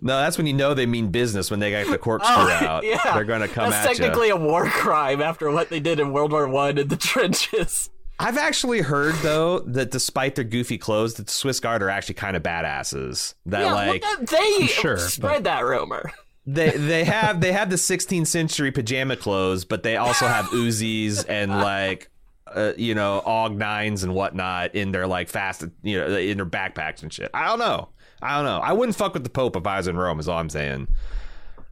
[0.02, 2.84] No, that's when you know they mean business when they got the corkscrew out.
[2.84, 4.00] Oh, yeah, They're going to come That's at you.
[4.00, 7.90] technically a war crime after what they did in World War One in the trenches.
[8.20, 12.16] I've actually heard though that despite their goofy clothes, that the Swiss Guard are actually
[12.16, 13.34] kind of badasses.
[13.46, 16.12] That yeah, like well, they sure, spread that rumor.
[16.46, 21.26] they they have they have the 16th century pajama clothes, but they also have Uzis
[21.28, 22.10] and like
[22.48, 26.46] uh, you know AUG nines and whatnot in their like fast you know in their
[26.46, 27.32] backpacks and shit.
[27.34, 27.90] I don't know.
[28.22, 28.60] I don't know.
[28.60, 30.20] I wouldn't fuck with the Pope if I was in Rome.
[30.20, 30.88] Is all I'm saying.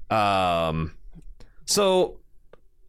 [0.10, 0.94] Um,
[1.66, 2.18] so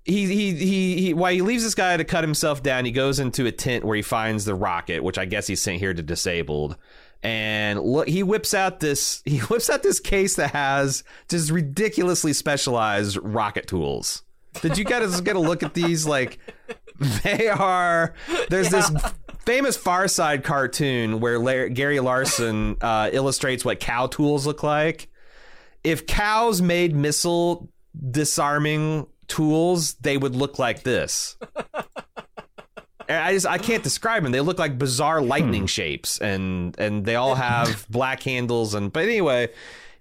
[0.04, 3.18] he he he he while he leaves this guy to cut himself down, he goes
[3.18, 6.02] into a tent where he finds the rocket, which I guess he's sent here to
[6.02, 6.76] disabled.
[7.22, 12.32] And look, he whips out this he whips out this case that has just ridiculously
[12.32, 14.22] specialized rocket tools.
[14.60, 16.06] Did you guys get a look at these?
[16.06, 16.38] Like
[17.22, 18.14] they are.
[18.50, 18.90] There's this
[19.46, 25.08] famous Far Side cartoon where Lar- Gary Larson uh, illustrates what cow tools look like.
[25.84, 27.68] If cows made missile
[28.10, 31.36] disarming tools, they would look like this.
[33.08, 34.32] I just I can't describe them.
[34.32, 38.74] They look like bizarre lightning shapes, and and they all have black handles.
[38.74, 39.48] And but anyway,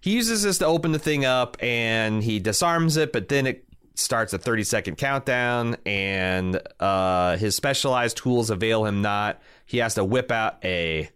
[0.02, 3.14] he uses this to open the thing up, and he disarms it.
[3.14, 3.66] But then it
[3.96, 9.42] starts a 30 second countdown, and uh, his specialized tools avail him not.
[9.66, 11.10] He has to whip out a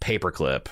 [0.00, 0.68] paperclip.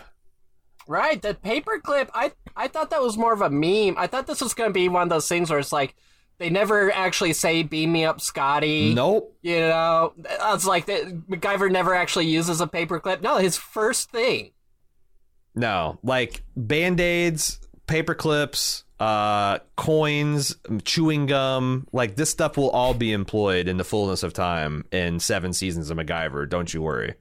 [0.89, 2.09] Right, that paperclip.
[2.15, 3.97] I I thought that was more of a meme.
[3.97, 5.95] I thought this was going to be one of those things where it's like
[6.41, 9.37] They never actually say "Beam me up, Scotty." Nope.
[9.43, 11.29] You know, it's like that.
[11.29, 13.21] MacGyver never actually uses a paperclip.
[13.21, 14.53] No, his first thing.
[15.55, 21.87] No, like band aids, paper clips, uh, coins, chewing gum.
[21.93, 25.91] Like this stuff will all be employed in the fullness of time in seven seasons
[25.91, 26.49] of MacGyver.
[26.49, 27.17] Don't you worry.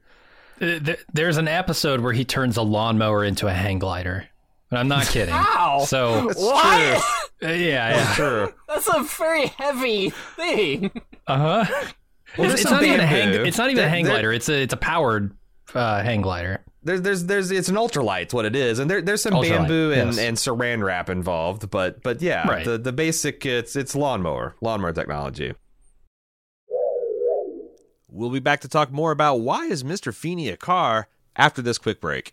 [0.62, 0.78] Uh,
[1.12, 4.29] There's an episode where he turns a lawnmower into a hang glider.
[4.70, 5.34] And I'm not kidding.
[5.36, 5.84] Ow!
[5.86, 7.02] So, It's What?
[7.40, 7.48] true.
[7.48, 8.14] yeah, yeah.
[8.14, 8.54] True.
[8.68, 10.90] That's a very heavy thing.
[11.26, 11.64] Uh huh.
[12.38, 13.46] Well, It's, there's it's not even a hang.
[13.46, 14.32] It's not even a There- hang there- glider.
[14.32, 15.36] It's a it's a powered
[15.74, 16.64] uh, hang glider.
[16.82, 18.22] There's, there's, there's, it's an ultralight.
[18.22, 20.18] It's what it is, and there, there's some Ultralight, bamboo and, yes.
[20.18, 21.68] and saran wrap involved.
[21.70, 22.64] But, but yeah, Right.
[22.64, 25.52] the, the basic, it's, it's lawnmower, lawnmower technology.
[28.08, 30.14] We'll be back to talk more about why is Mr.
[30.14, 32.32] Feeny a car after this quick break.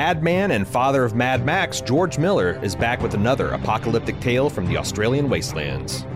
[0.00, 4.64] Madman and father of Mad Max, George Miller, is back with another apocalyptic tale from
[4.64, 6.06] the Australian wastelands.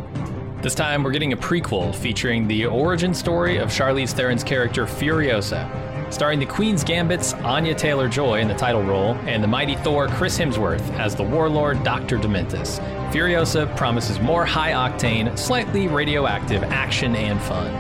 [0.62, 5.68] This time we're getting a prequel featuring the origin story of Charlize Theron's character Furiosa,
[6.10, 10.08] starring the Queen's Gambit's Anya Taylor Joy in the title role and the mighty Thor
[10.08, 12.16] Chris Hemsworth as the warlord Dr.
[12.16, 12.78] Dementus.
[13.12, 17.70] Furiosa promises more high octane, slightly radioactive action and fun.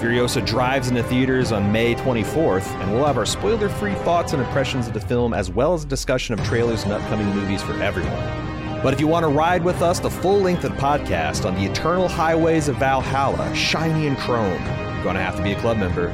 [0.00, 4.42] Furiosa drives into theaters on May 24th, and we'll have our spoiler free thoughts and
[4.42, 7.72] impressions of the film, as well as a discussion of trailers and upcoming movies for
[7.82, 8.42] everyone.
[8.82, 11.54] But if you want to ride with us the full length of the podcast on
[11.54, 15.60] the eternal highways of Valhalla, shiny and chrome, you're going to have to be a
[15.60, 16.08] club member.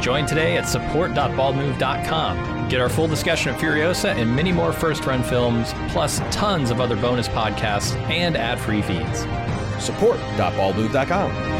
[0.00, 2.68] Join today at support.baldmove.com.
[2.68, 6.80] Get our full discussion of Furiosa and many more first run films, plus tons of
[6.80, 9.20] other bonus podcasts and ad free feeds.
[9.84, 11.57] Support.baldmove.com.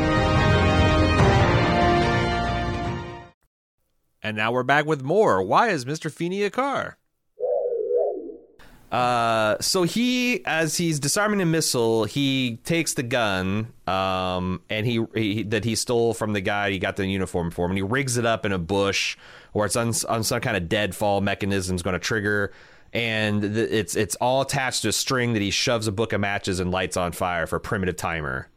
[4.29, 5.43] And now we're back with more.
[5.43, 6.13] Why is Mr.
[6.13, 6.99] Feeny a car?
[8.93, 15.03] Uh, so he, as he's disarming a missile, he takes the gun, um, and he,
[15.15, 17.83] he that he stole from the guy he got the uniform for him, and he
[17.83, 19.17] rigs it up in a bush,
[19.55, 22.53] or it's on, on some kind of deadfall mechanism is going to trigger,
[22.93, 26.21] and the, it's it's all attached to a string that he shoves a book of
[26.21, 28.49] matches and lights on fire for a primitive timer.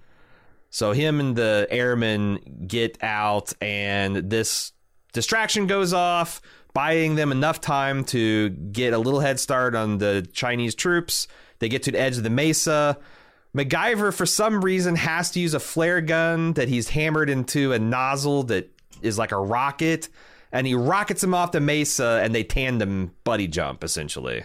[0.70, 4.74] So him and the airman get out, and this
[5.14, 6.42] distraction goes off,
[6.74, 11.28] buying them enough time to get a little head start on the Chinese troops.
[11.60, 12.98] They get to the edge of the mesa.
[13.56, 17.80] MacGyver, for some reason, has to use a flare gun that he's hammered into a
[17.80, 18.72] nozzle that
[19.02, 20.08] is like a rocket,
[20.52, 24.44] and he rockets him off the mesa, and they tandem buddy jump essentially.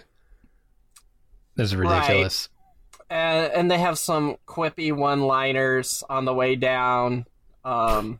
[1.55, 2.49] This is ridiculous.
[3.09, 7.25] and, and they have some quippy one-liners on the way down.
[7.63, 8.19] Um,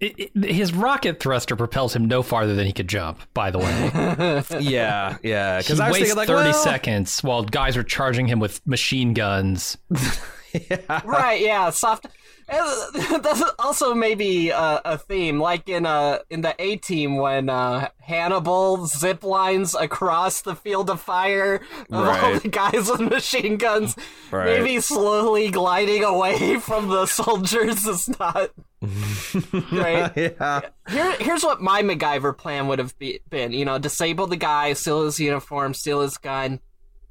[0.00, 3.20] it, it, his rocket thruster propels him no farther than he could jump.
[3.32, 5.58] By the way, yeah, yeah.
[5.58, 9.14] Because I was wastes like, thirty well, seconds while guys are charging him with machine
[9.14, 9.78] guns.
[11.04, 12.06] right, yeah, soft.
[13.22, 17.88] That's also maybe uh, a theme, like in uh in the A Team when uh,
[18.00, 22.40] Hannibal zip lines across the field of fire of all Right.
[22.42, 23.96] the guys with machine guns.
[24.30, 24.44] Right.
[24.60, 28.50] Maybe slowly gliding away from the soldiers is not
[29.72, 30.12] right.
[30.16, 33.52] yeah, Here, here's what my MacGyver plan would have be, been.
[33.52, 36.60] You know, disable the guy, steal his uniform, steal his gun.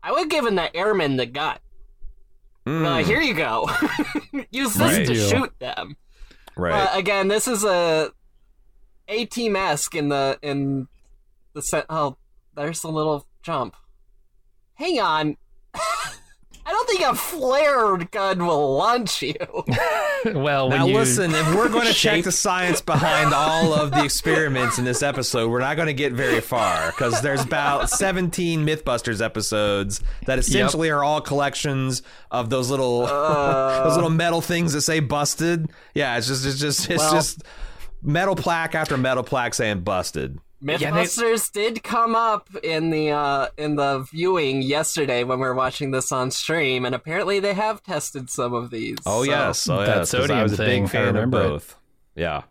[0.01, 1.57] I would have given the airman the gun.
[2.65, 3.69] Mm, Uh, here you go.
[4.51, 5.05] Use this Right.
[5.07, 5.95] to shoot them.
[6.55, 6.71] right.
[6.71, 8.11] But again, this is a
[9.07, 10.87] A team esque in the in
[11.53, 11.85] the set.
[11.89, 12.17] Oh,
[12.55, 13.75] there's a little jump.
[14.75, 15.37] Hang on.
[16.67, 19.35] I don't think a flare gun will launch you.
[20.33, 23.91] well, when now you, listen, if we're going to check the science behind all of
[23.91, 27.91] the experiments in this episode, we're not going to get very far because there's about
[27.91, 32.01] 17 MythBusters episodes that essentially are all collections
[32.31, 33.83] of those little uh.
[33.83, 37.43] those little metal things that say "busted." Yeah, it's just it's just it's Well- just
[38.01, 43.11] metal plaque after metal plaque saying "busted." Yeah, they- Mythbusters did come up in the
[43.11, 47.53] uh, in the viewing yesterday when we were watching this on stream, and apparently they
[47.53, 48.97] have tested some of these.
[49.05, 49.97] Oh so- yes, oh That yes.
[49.97, 51.47] 'cause sodium I was a thing, big I fan of remember it.
[51.49, 51.75] both.
[52.15, 52.43] Yeah.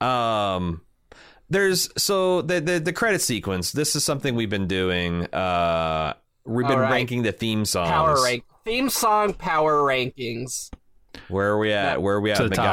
[0.00, 0.82] Um,
[1.48, 3.72] there's so the, the the credit sequence.
[3.72, 5.26] This is something we've been doing.
[5.32, 6.90] Uh, we've been All right.
[6.90, 7.88] ranking the theme songs.
[7.90, 10.70] Power rank theme song power rankings.
[11.28, 12.00] Where are we at?
[12.02, 12.66] Where are we at, To the top.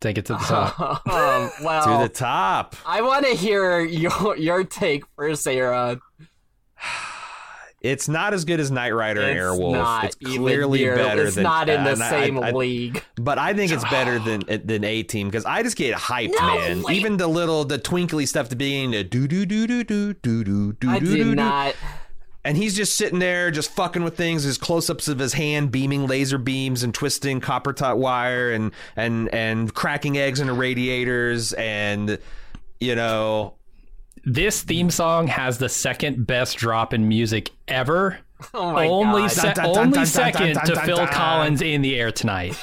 [0.00, 1.06] Take it to the top.
[1.08, 2.76] um, well, To the top.
[2.86, 6.00] I want to hear your your take first, Aaron.
[7.80, 9.72] It's not as good as Knight Rider and It's Airwolf.
[9.72, 13.04] not it's clearly near- better It's than not in the and same I- I- league.
[13.16, 16.46] But I think it's better than than A Team because I just get hyped, No,
[16.58, 16.82] man.
[16.82, 16.96] wait.
[16.96, 20.12] Even the little the twinkly stuff at the beginning, the do do do do do
[20.14, 21.72] do do do I do did do.
[22.44, 22.48] Not.
[22.48, 24.44] And he's just sitting there, just fucking with things.
[24.44, 29.28] His close-ups of his hand beaming laser beams and twisting copper tot wire and and
[29.34, 32.18] and cracking eggs into radiators and
[32.80, 33.54] you know
[34.24, 38.18] This theme song has the second best drop in music ever.
[38.54, 39.30] Oh my only god.
[39.32, 41.08] se- Dun, dun, dun, only dun, dun, second dun, to dun, Phil dun.
[41.08, 42.54] Collins in the air tonight.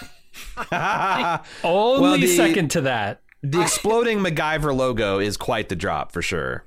[0.72, 3.22] only Well, the- second to that.
[3.44, 6.64] the exploding MacGyver logo is quite the drop for sure.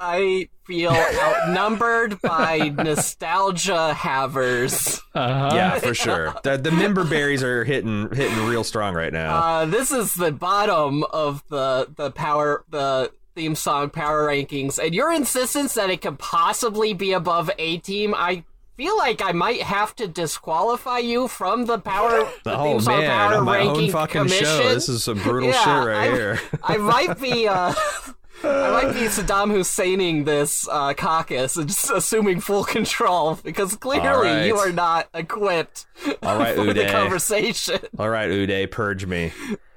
[0.00, 5.00] I feel outnumbered by nostalgia havers.
[5.14, 5.50] Uh-huh.
[5.54, 6.34] Yeah, for sure.
[6.44, 9.36] The the member berries are hitting hitting real strong right now.
[9.36, 14.94] Uh, this is the bottom of the the power the theme song power rankings, and
[14.94, 18.44] your insistence that it could possibly be above A Team, I
[18.76, 22.98] feel like I might have to disqualify you from the power the oh theme song
[23.00, 24.44] man, power on my ranking own fucking commission.
[24.44, 24.74] show.
[24.74, 26.40] This is some brutal Yeah, shit right I- here.
[26.62, 27.74] I might be uh
[28.44, 34.28] I might be Saddam Husseining this uh, caucus and just assuming full control because clearly
[34.28, 34.46] right.
[34.46, 35.86] you are not equipped
[36.22, 36.92] All right, for the Uday.
[36.92, 37.80] conversation.
[37.98, 39.32] All right, Uday, purge me.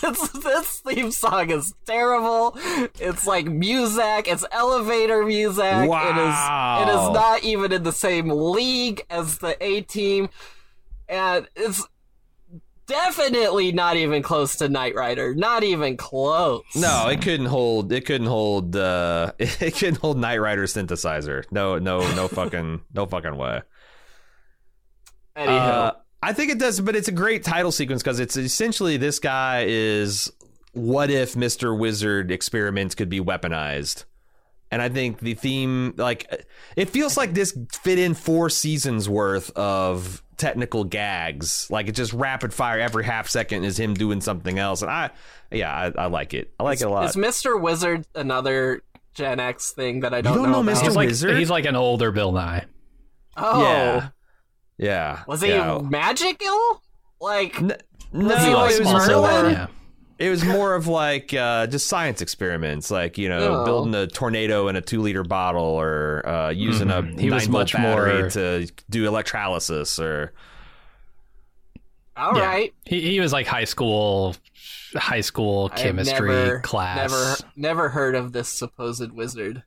[0.00, 2.56] this this theme song is terrible.
[2.98, 4.28] It's like music.
[4.28, 5.64] It's elevator music.
[5.64, 5.88] It is.
[5.88, 6.82] Wow.
[6.82, 10.28] It is not even in the same league as the A Team,
[11.08, 11.86] and it's
[12.86, 15.34] definitely not even close to Knight Rider.
[15.34, 16.62] Not even close.
[16.74, 17.92] No, it couldn't hold.
[17.92, 18.76] It couldn't hold.
[18.76, 21.44] Uh, it couldn't hold Knight Rider synthesizer.
[21.50, 23.62] No, no, no fucking, no fucking way.
[25.36, 28.96] Anywho, Uh, I think it does, but it's a great title sequence because it's essentially
[28.96, 30.32] this guy is
[30.72, 34.04] what if Mister Wizard experiments could be weaponized,
[34.70, 39.50] and I think the theme like it feels like this fit in four seasons worth
[39.56, 41.68] of technical gags.
[41.70, 45.10] Like it's just rapid fire every half second is him doing something else, and I
[45.50, 46.52] yeah I, I like it.
[46.58, 47.08] I like it a lot.
[47.08, 47.60] is Mr.
[47.60, 48.82] Wizard another
[49.14, 50.76] Gen X thing that I don't, don't know about?
[50.76, 50.82] Mr.
[50.84, 51.36] He's like Wizard?
[51.38, 52.64] he's like an older Bill Nye.
[53.36, 54.08] Oh, Yeah,
[54.78, 55.22] yeah.
[55.26, 55.78] was he yeah.
[55.82, 56.82] magical?
[57.20, 57.76] Like, N-
[58.12, 59.66] no, Was he, like, it was also- yeah.
[60.18, 63.64] It was more of like uh, just science experiments, like you know, Oh.
[63.66, 67.18] building a tornado in a two-liter bottle, or uh, using Mhm.
[67.18, 70.32] a He was much more- to do electrolysis, or
[72.16, 72.72] all right.
[72.86, 72.90] Yeah.
[72.98, 74.34] He he was like high school
[74.94, 77.10] high school chemistry never, class.
[77.10, 79.62] Never, never heard of this supposed wizard.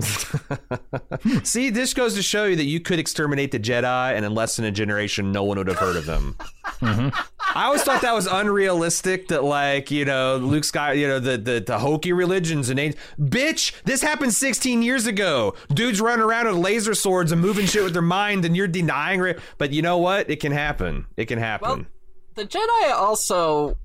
[1.42, 4.56] see, this goes to show you that you could exterminate the Jedi, and in less
[4.56, 6.36] than a generation, no one would have heard of them.
[6.80, 7.08] Mm-hmm.
[7.54, 9.28] I always thought that was unrealistic.
[9.28, 12.96] That like you know, Luke Sky, you know, the the, the hokey religions and age.
[13.18, 15.54] Bitch, this happened 16 years ago.
[15.68, 19.24] Dudes running around with laser swords and moving shit with their mind, and you're denying
[19.24, 19.40] it.
[19.56, 20.30] But you know what?
[20.30, 21.06] It can happen.
[21.16, 21.68] It can happen.
[21.68, 21.86] Well,
[22.34, 23.76] the Jedi also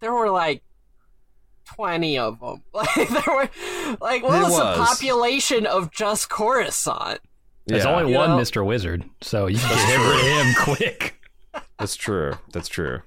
[0.00, 0.62] there were like
[1.74, 2.62] twenty of them.
[2.74, 3.48] Like there were
[4.00, 7.20] like what There was, the population of just Coruscant?
[7.66, 8.64] There's Yeah, only You one know- Mr.
[8.64, 11.20] Wizard, so you can get rid of him quick.
[11.78, 12.34] that's true.
[12.52, 13.02] That's true.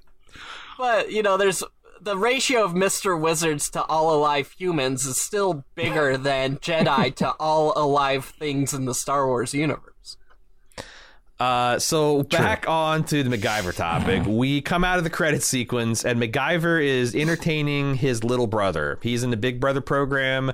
[0.78, 1.64] But you know, there's
[2.02, 7.32] the ratio of Mister Wizards to all alive humans is still bigger than Jedi to
[7.40, 9.95] all alive things in the Star Wars universe.
[11.40, 14.24] Uh, so back on to the MacGyver topic.
[14.28, 19.00] we come out of the credit sequence, and MacGyver is entertaining his little brother.
[19.02, 20.54] He's in the Big Brother program.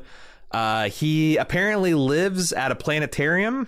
[0.49, 3.67] Uh, he apparently lives at a planetarium,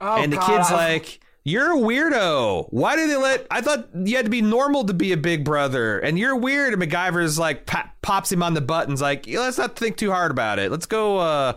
[0.00, 2.66] Oh, and the God, kid's I- like, "You're a weirdo.
[2.70, 3.46] Why did they let?
[3.50, 6.74] I thought you had to be normal to be a Big Brother, and you're weird."
[6.74, 10.30] And MacGyver's like, pa- pops him on the buttons, like, "Let's not think too hard
[10.32, 10.70] about it.
[10.70, 11.18] Let's go.
[11.18, 11.52] Uh,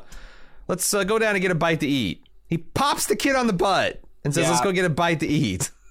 [0.67, 3.47] let's uh, go down and get a bite to eat." He pops the kid on
[3.47, 4.51] the butt and says, Yeah.
[4.51, 5.71] "Let's go get a bite to eat."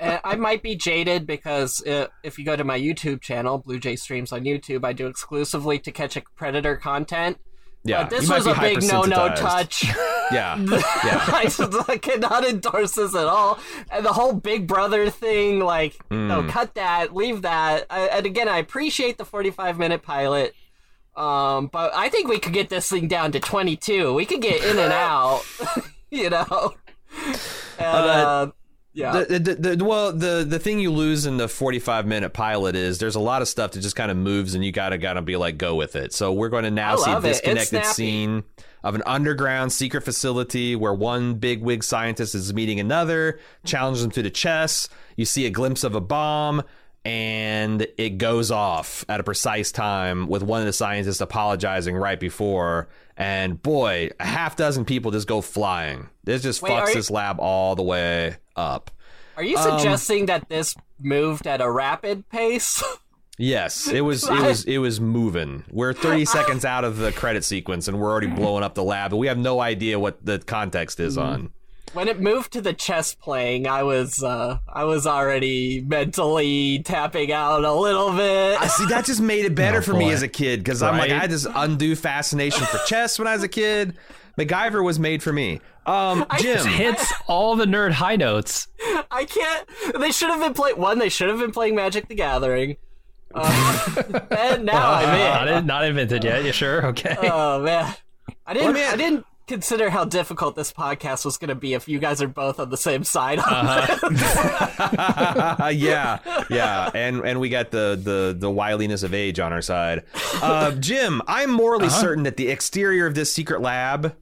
[0.00, 3.78] Uh, I might be jaded because uh, if you go to my YouTube channel, Blue
[3.78, 7.38] Jay Streams on YouTube, I do exclusively to catch a predator content.
[7.84, 9.84] Yeah, But this was a big no-no touch.
[10.32, 10.56] Yeah,
[11.04, 11.24] yeah.
[11.28, 13.60] I, just, I cannot endorse this at all.
[13.92, 16.26] And the whole Big Brother thing, like, Hmm.
[16.26, 17.86] no, cut that, leave that.
[17.90, 20.54] I, and again, I appreciate the 45 minute pilot.
[21.14, 24.14] Um, but I think we could get this thing down to 22.
[24.14, 25.42] We could get in and out,
[26.10, 26.74] you know?
[27.84, 28.50] Uh,
[28.94, 29.24] yeah.
[29.24, 32.98] The, the, the, well, the the thing you lose in the 45 minute pilot is
[32.98, 35.36] there's a lot of stuff that just kind of moves and you gotta gotta be
[35.36, 36.12] like go with it.
[36.12, 37.30] So we're going to now see a love it.
[37.30, 38.44] It's disconnected scene
[38.84, 44.10] of an underground secret facility where one big wig scientist is meeting another, challenges them
[44.12, 44.88] to the chess.
[45.16, 46.62] You see a glimpse of a bomb.
[47.04, 52.20] And it goes off at a precise time with one of the scientists apologizing right
[52.20, 52.88] before.
[53.16, 56.08] And boy, a half dozen people just go flying.
[56.24, 58.90] This just Wait, fucks you- this lab all the way up.
[59.36, 62.82] Are you um, suggesting that this moved at a rapid pace?
[63.38, 65.64] Yes, it was it was it was moving.
[65.70, 69.10] We're 30 seconds out of the credit sequence and we're already blowing up the lab,
[69.10, 71.50] but we have no idea what the context is on.
[71.92, 77.32] When it moved to the chess playing, I was uh, I was already mentally tapping
[77.32, 78.60] out a little bit.
[78.60, 80.98] I see that just made it better Oh, for me as a kid cuz I'm
[80.98, 81.20] like I Right?
[81.22, 83.96] had this undue fascination for chess when I was a kid.
[84.38, 85.60] MacGyver was made for me.
[85.86, 88.68] Um Jim, Hits all the nerd high notes.
[89.10, 89.68] I can't.
[90.00, 90.98] They should have been playing one.
[90.98, 92.76] They should have been playing Magic the Gathering.
[93.34, 95.54] Uh, and now I'm Not, in.
[95.58, 96.44] in- not invented yet.
[96.44, 96.86] You sure?
[96.88, 97.16] Okay.
[97.20, 97.94] Oh man,
[98.46, 98.72] I didn't.
[98.74, 98.92] man.
[98.92, 102.28] I didn't consider how difficult this podcast was going to be if you guys are
[102.28, 103.38] both on the same side.
[103.38, 104.02] On this.
[105.78, 110.04] yeah, yeah, and and we got the the the wiliness of age on our side.
[110.40, 114.16] Uh, Jim, I'm morally certain that the exterior of this secret lab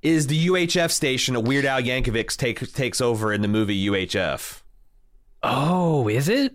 [0.00, 4.62] is the UHF station a Weird Al Yankovic take, takes over in the movie UHF.
[5.42, 6.54] oh, is it?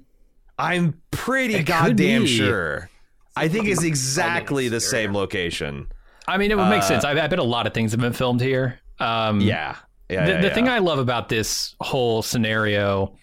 [0.58, 2.90] I'm pretty It could goddamn sure.
[3.36, 5.88] I think it's exactly the same location.
[6.28, 7.04] I mean, it would make sense.
[7.04, 8.80] I, I bet a lot of things have been filmed here.
[9.00, 9.76] Um, Yeah,
[10.10, 10.26] yeah.
[10.26, 10.54] the, yeah, the yeah.
[10.54, 13.16] thing I love about this whole scenario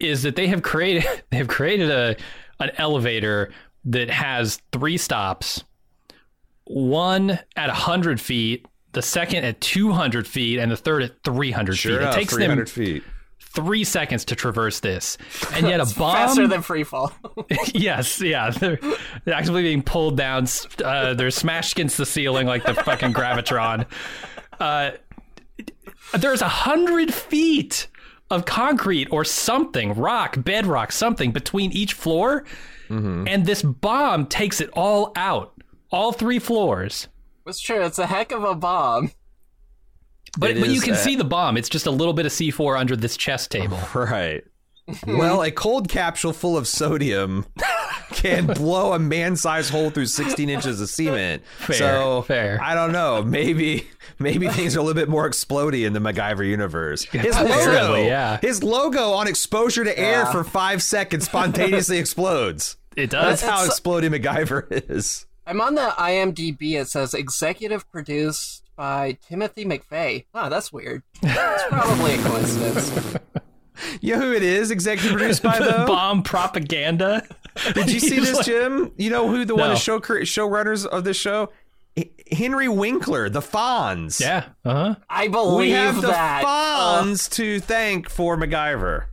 [0.00, 2.16] is that they have created they have created a
[2.60, 3.52] an elevator
[3.84, 5.62] that has three stops,
[6.64, 11.50] one at hundred feet, the second at two hundred feet, and the third at three
[11.50, 12.00] hundred sure feet.
[12.02, 13.02] enough, it takes 300 them feet.
[13.54, 15.18] Three seconds to traverse this,
[15.52, 17.12] and yet a bomb Faster than free fall.
[17.74, 18.78] yes, yeah, they're,
[19.24, 20.46] they're actually being pulled down.
[20.84, 23.86] Uh, they're smashed against the ceiling like the fucking gravitron.
[24.60, 24.92] Uh,
[26.14, 27.88] there's a hundred feet
[28.30, 32.44] of concrete or something, rock, bedrock, something between each floor,
[32.90, 35.52] and this bomb takes it all out,
[35.90, 37.08] all three floors.
[37.46, 37.82] it's true.
[37.84, 39.10] It's a heck of a bomb.
[40.38, 41.56] But, It but you can uh, see the bomb.
[41.56, 43.78] It's just a little bit of C4 under this chess table.
[43.94, 44.44] Right.
[45.06, 47.44] well, a cold capsule full of sodium
[48.12, 51.42] can blow a man-sized hole through 16 inches of cement.
[51.58, 52.58] Fair, so fair.
[52.62, 53.22] I don't know.
[53.22, 53.86] Maybe
[54.18, 57.02] maybe things are a little bit more explodey in the MacGyver universe.
[57.04, 58.38] His logo, yeah.
[58.40, 60.32] his logo on exposure to air Yeah.
[60.32, 62.76] for five seconds spontaneously explodes.
[62.96, 63.40] It does.
[63.40, 65.26] That's how It's- exploding MacGyver is.
[65.46, 66.80] I'm on the IMDb.
[66.80, 70.24] It says executive produced by Timothy McVeigh.
[70.32, 71.02] Oh, that's weird.
[71.22, 73.16] It's probably a coincidence.
[74.00, 74.72] You know who it is?
[74.72, 75.86] Executive produced by the though.
[75.86, 77.22] bomb propaganda.
[77.74, 78.90] Did you see this, like- Jim?
[78.96, 79.74] You know who the one No.
[79.74, 81.50] of show showrunners of this show?
[82.32, 84.20] Henry Winkler, the Fonz.
[84.20, 84.46] Yeah.
[84.64, 84.94] Uh huh.
[85.08, 86.42] I believe we have the that.
[86.44, 89.04] Uh, Fonz to thank for MacGyver.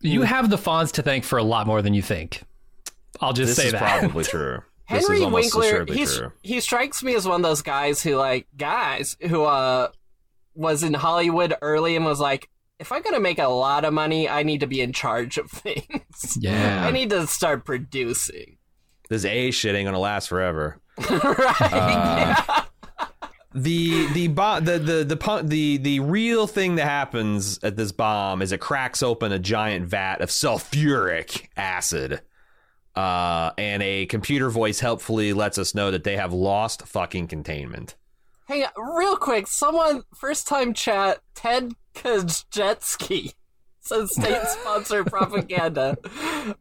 [0.00, 2.42] You have the Fonz to thank for a lot more than you think.
[3.20, 4.00] I'll just This say is that.
[4.00, 4.62] probably true.
[4.86, 6.32] Henry Winkler, he's, true.
[6.42, 9.88] he strikes me as one of those guys who, like, guys who uh
[10.54, 14.28] was in Hollywood early and was like, if I'm gonna make a lot of money,
[14.28, 16.36] I need to be in charge of things.
[16.38, 16.84] Yeah.
[16.84, 18.58] I need to start producing.
[19.08, 20.80] This A shit ain't gonna last forever.
[21.10, 22.64] right.
[23.54, 28.42] the the bomb the the the the the real thing that happens at this bomb
[28.42, 32.20] is it cracks open a giant vat of sulfuric acid.
[32.96, 37.96] Uh, and a computer voice helpfully lets us know that they have lost fucking containment.
[38.46, 39.46] Hang on, real quick.
[39.46, 43.34] Someone first time chat Ted Kajetsky
[43.80, 45.96] says state sponsored propaganda.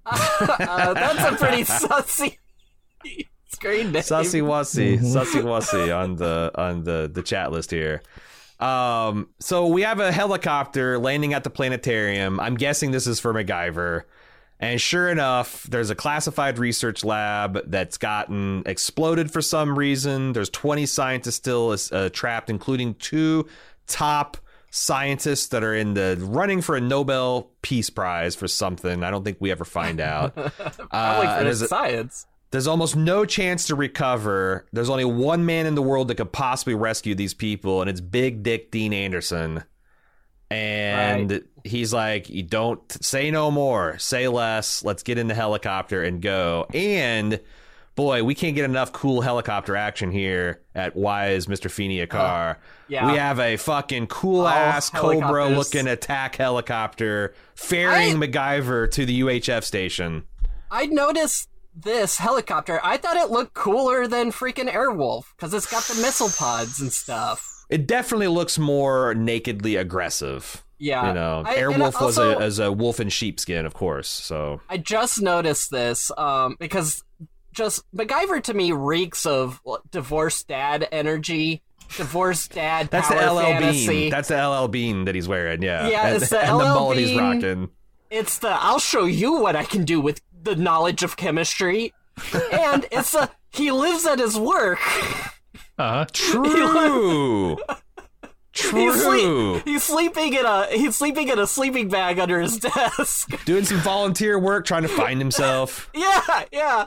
[0.05, 2.37] Uh, that's a pretty sussy
[3.53, 4.01] screen name.
[4.01, 8.01] Sussy wussy, sussy wussy on the on the the chat list here.
[8.59, 12.39] Um, so we have a helicopter landing at the planetarium.
[12.39, 14.03] I'm guessing this is for MacGyver.
[14.63, 20.33] And sure enough, there's a classified research lab that's gotten exploded for some reason.
[20.33, 23.47] There's 20 scientists still uh, trapped, including two
[23.87, 24.37] top
[24.71, 29.03] scientists that are in the running for a Nobel Peace Prize for something.
[29.03, 30.33] I don't think we ever find out.
[30.35, 32.25] Probably Uh, for there's a- science.
[32.51, 34.65] there's almost no chance to recover.
[34.71, 38.01] There's only one man in the world that could possibly rescue these people, and it's
[38.01, 39.63] Big Dick Dean Anderson.
[40.53, 41.43] And Right.
[41.63, 44.83] he's like, "You don't say no more, say less.
[44.83, 47.39] Let's get in the helicopter and go." And
[47.95, 51.69] boy, we can't get enough cool helicopter action here at Why is Mr.
[51.69, 52.51] Feeny a car?
[52.51, 52.55] Uh,
[52.87, 53.11] yeah.
[53.11, 59.19] We have a fucking cool Oh, ass Cobra looking attack helicopter ferrying MacGyver to the
[59.21, 60.23] UHF station.
[60.71, 62.79] I noticed this helicopter.
[62.83, 66.91] I thought it looked cooler than freaking Airwolf because it's got the missile pods and
[66.91, 67.52] stuff.
[67.69, 70.63] It definitely looks more nakedly aggressive.
[70.79, 74.09] Yeah, you know, I- Airwolf was a as a wolf in sheepskin, of course.
[74.09, 77.03] So I just noticed this um, because
[77.53, 79.61] just MacGyver to me reeks of
[79.91, 81.61] divorced dad energy,
[81.95, 83.87] divorced dad that's the LL fantasy.
[83.87, 84.09] bean.
[84.11, 85.61] That's the LL bean that he's wearing.
[85.61, 87.69] Yeah, Yeah, and, it's the and the LL mullet he's rocking.
[88.09, 91.93] It's the I'll show you what I can do with the knowledge of chemistry,
[92.51, 94.79] and it's the he lives at his work.
[95.77, 96.05] Uh, huh.
[96.13, 97.57] True.
[98.53, 98.93] He's, True.
[98.93, 103.43] sleep, he's sleeping in a he's sleeping in a sleeping bag under his desk.
[103.45, 105.89] Doing some volunteer work, trying to find himself.
[105.95, 106.85] Yeah, yeah,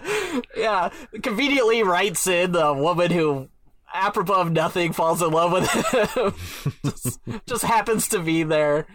[0.57, 0.91] yeah.
[1.23, 3.49] Conveniently writes in the woman who,
[3.93, 6.35] apropos of nothing, falls in love with him.
[6.85, 8.87] just, just happens to be there.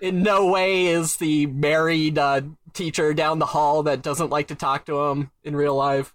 [0.00, 2.42] In no way is the married uh,
[2.74, 6.13] teacher down the hall that doesn't like to talk to him in real life.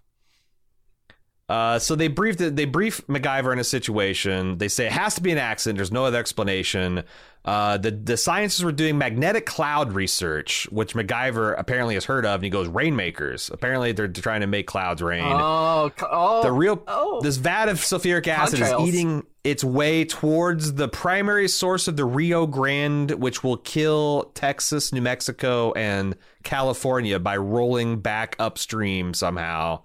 [1.50, 4.58] Uh, so they briefed they brief MacGyver in a situation.
[4.58, 5.78] They say it has to be an accident.
[5.78, 7.02] There's no other explanation.
[7.44, 12.36] Uh, the the scientists were doing magnetic cloud research, which MacGyver apparently has heard of,
[12.36, 13.50] and he goes rainmakers.
[13.52, 15.24] Apparently, they're trying to make clouds rain.
[15.24, 17.20] Oh, oh, the real oh.
[17.20, 22.04] this vat of sulfuric acid is eating its way towards the primary source of the
[22.04, 29.82] Rio Grande, which will kill Texas, New Mexico, and California by rolling back upstream somehow.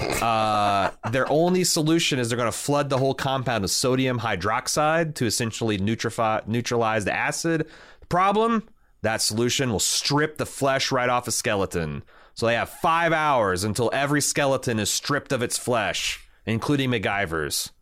[0.00, 5.14] Uh, their only solution is they're going to flood the whole compound with sodium hydroxide
[5.14, 7.66] to essentially neutrify, neutralize the acid.
[8.08, 8.68] Problem
[9.02, 12.02] that solution will strip the flesh right off a skeleton.
[12.34, 17.72] So they have five hours until every skeleton is stripped of its flesh, including MacGyver's.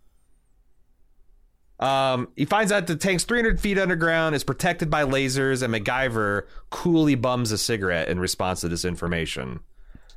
[1.81, 6.43] Um, he finds out the tank's 300 feet underground, is protected by lasers, and MacGyver
[6.71, 9.61] coolly bums a cigarette in response to this information.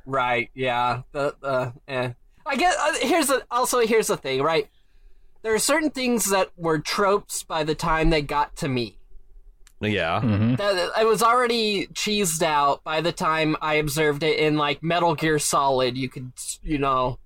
[0.08, 0.50] Right.
[0.54, 1.02] Yeah.
[1.12, 2.12] The the eh.
[2.46, 4.42] I guess uh, here's the also here's the thing.
[4.42, 4.68] Right.
[5.42, 8.96] There are certain things that were tropes by the time they got to me.
[9.80, 10.20] Yeah.
[10.56, 15.14] That I was already cheesed out by the time I observed it in like Metal
[15.14, 15.96] Gear Solid.
[15.96, 16.32] You could
[16.62, 17.18] you know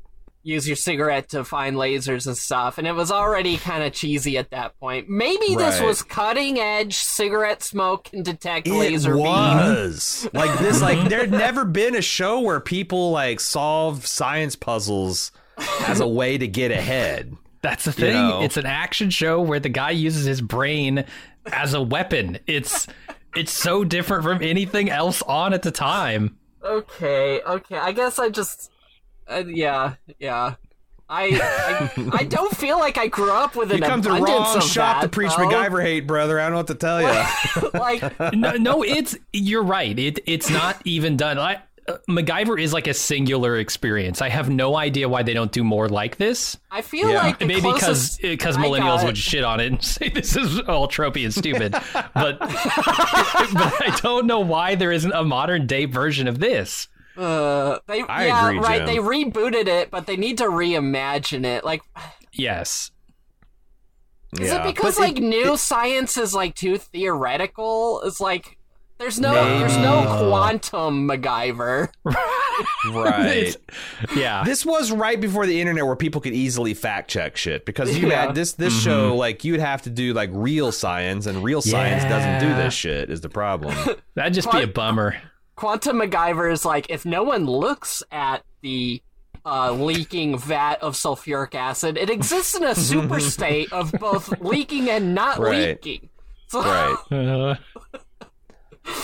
[0.43, 4.39] use your cigarette to find lasers and stuff, and it was already kind of cheesy
[4.39, 5.09] at that point.
[5.09, 6.97] Maybe this was cutting edge.
[6.97, 9.25] Cigarette smoke can detect laser it beam.
[9.25, 10.81] was like this.
[10.83, 11.09] Like mm-hmm.
[11.09, 15.33] there'd never been a show where people like solve science puzzles
[15.87, 17.37] as a way to get ahead.
[17.63, 18.15] that's the thing.
[18.15, 18.43] know.
[18.43, 21.05] It's an action show where the guy uses his brain
[21.47, 22.39] as a weapon.
[22.47, 22.87] It's
[23.35, 26.37] it's so different from anything else on at the time.
[26.65, 27.77] Okay, okay.
[27.77, 28.71] I guess I just,
[29.39, 30.55] uh, yeah, yeah.
[31.09, 34.15] I, I I don't feel like I grew up with an You come to the
[34.21, 35.45] wrong of shop that, to preach though.
[35.47, 36.41] MacGyver hate, brother.
[36.41, 37.71] I don't know what to tell you.
[37.79, 39.99] like, no, no, it's you're right.
[39.99, 41.39] It it's not even done.
[41.39, 44.23] I, uh, MacGyver is like a singular experience.
[44.23, 46.57] I have no idea why they don't do more like this.
[46.71, 47.25] I feel Yeah.
[47.25, 50.89] like Maybe because because millennials got- would shit on it and say this is all
[50.89, 51.73] tropey and stupid.
[51.73, 56.89] but but I don't know why there isn't a modern day version of this.
[57.17, 58.79] Uh, they I yeah, agree, right.
[58.79, 58.87] Jim.
[58.87, 61.65] They rebooted it, but they need to reimagine it.
[61.65, 61.83] Like,
[62.33, 62.91] Yes.
[64.41, 64.63] is Yeah.
[64.65, 68.01] it because But like new science is like too theoretical?
[68.05, 68.57] It's like
[68.99, 71.89] There's no there's no quantum MacGyver.
[72.93, 73.57] Right.
[74.15, 74.45] yeah.
[74.45, 78.09] this was right before the internet where people could easily fact check shit because you
[78.09, 78.27] Yeah.
[78.27, 82.05] had this this show like you'd have to do like real science and real science
[82.05, 83.75] doesn't do this shit is the problem.
[84.15, 85.17] That'd just be a bummer.
[85.57, 89.03] Quantum MacGyver is like if no one looks at the
[89.45, 94.89] uh, leaking vat of sulfuric acid, it exists in a super state of both leaking
[94.91, 95.83] and not Right.
[95.85, 96.09] leaking.
[96.49, 96.97] So, right.
[97.11, 97.55] Uh,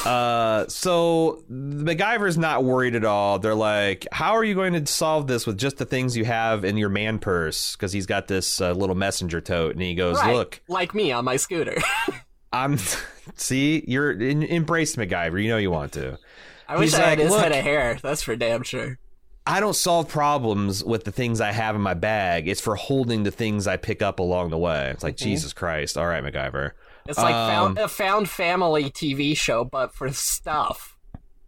[0.05, 3.38] Uh, so MacGyver's not worried at all.
[3.38, 6.64] They're like, "How are you going to solve this with just the things you have
[6.64, 10.16] in your man purse?" Because he's got this uh, little messenger tote, and he goes,
[10.16, 11.76] right, "Look, like me on my scooter.
[12.53, 12.78] I'm.
[13.36, 15.42] See, you're in, embrace MacGyver.
[15.42, 16.18] You know you want to.
[16.66, 17.99] I wish He's I had his head of hair.
[18.03, 18.99] That's for damn sure.
[19.46, 22.49] I don't solve problems with the things I have in my bag.
[22.49, 24.90] It's for holding the things I pick up along the way.
[24.90, 25.96] It's like Jesus Christ.
[25.96, 26.72] All right, MacGyver.
[27.07, 30.99] It's like Um, found, a found family TV show, but for stuff.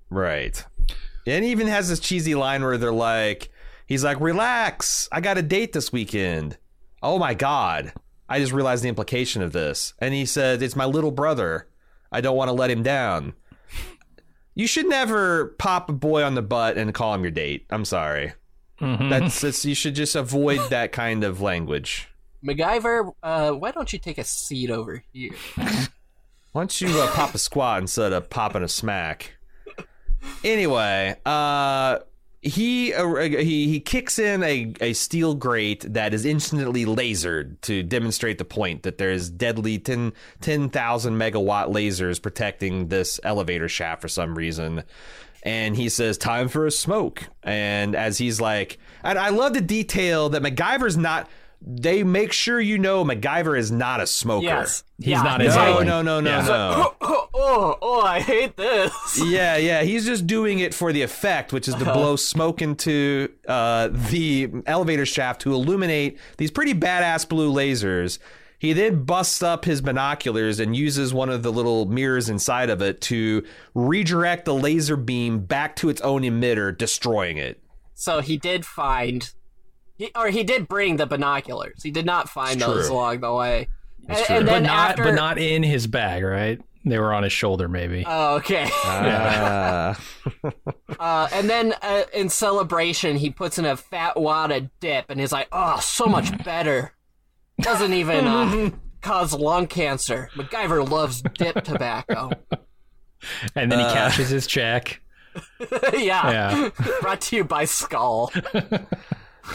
[0.08, 0.64] Right.
[1.26, 3.50] And he even has this cheesy line where they're like,
[3.86, 5.06] he's like, relax.
[5.12, 6.56] I got a date this weekend.
[7.02, 7.92] Oh my God.
[8.30, 9.92] I just realized the implication of this.
[9.98, 11.68] And he said, it's my little brother.
[12.12, 13.34] I don't want to let him down.
[14.54, 17.66] You should never pop a boy on the butt and call him your date.
[17.70, 18.32] I'm sorry.
[18.80, 19.10] mhm.
[19.10, 22.08] That's, that's you should just avoid that kind of language.
[22.46, 25.32] MacGyver, uh, why don't you take a seat over here?
[26.52, 29.34] Why don't you uh, pop a squat instead of popping a smack?
[30.42, 31.98] Anyway, uh,
[32.42, 37.82] he uh, he he kicks in a, a steel grate that is instantly lasered to
[37.82, 44.08] demonstrate the point that there's deadly 10 10,000 megawatt lasers protecting this elevator shaft for
[44.08, 44.82] some reason.
[45.42, 49.60] And he says, "Time for a smoke." And as he's like, and I love the
[49.60, 51.28] detail that MacGyver's not.
[51.62, 54.44] They make sure you know MacGyver is not a smoker.
[54.46, 54.82] Yes.
[54.98, 55.80] He's yeah, not No, his exactly.
[55.80, 55.86] own.
[55.86, 56.46] no, no, no, Yeah.
[56.46, 56.94] no.
[57.00, 58.92] Oh, oh, oh, I hate this.
[59.24, 59.82] Yeah, yeah.
[59.82, 64.50] He's just doing it for the effect, which is to blow smoke into uh, the
[64.66, 68.18] elevator shaft to illuminate these pretty badass blue lasers.
[68.58, 72.82] He then busts up his binoculars and uses one of the little mirrors inside of
[72.82, 73.42] it to
[73.74, 77.62] redirect the laser beam back to its own emitter, destroying it.
[77.94, 79.30] So he did find,
[80.00, 81.82] he, or he did bring the binoculars.
[81.82, 82.96] He did not find It's those true.
[82.96, 83.68] along the way.
[84.08, 84.36] And, true.
[84.36, 86.58] and but not after, but not in his bag, right?
[86.86, 88.04] They were on his shoulder, maybe.
[88.06, 88.66] Oh, okay.
[88.72, 90.00] Ah.
[90.98, 95.18] Uh, and then uh, in celebration, he puts in a fat wad of dip, and
[95.18, 96.92] he's like, "Oh, so much better.
[97.60, 98.70] Doesn't even uh,
[99.00, 102.30] cause lung cancer." MacGyver loves dip tobacco.
[103.54, 105.00] and then he uh, cashes his check.
[105.94, 106.30] yeah.
[106.30, 106.70] Yeah.
[107.00, 108.30] Brought to you by Skoal.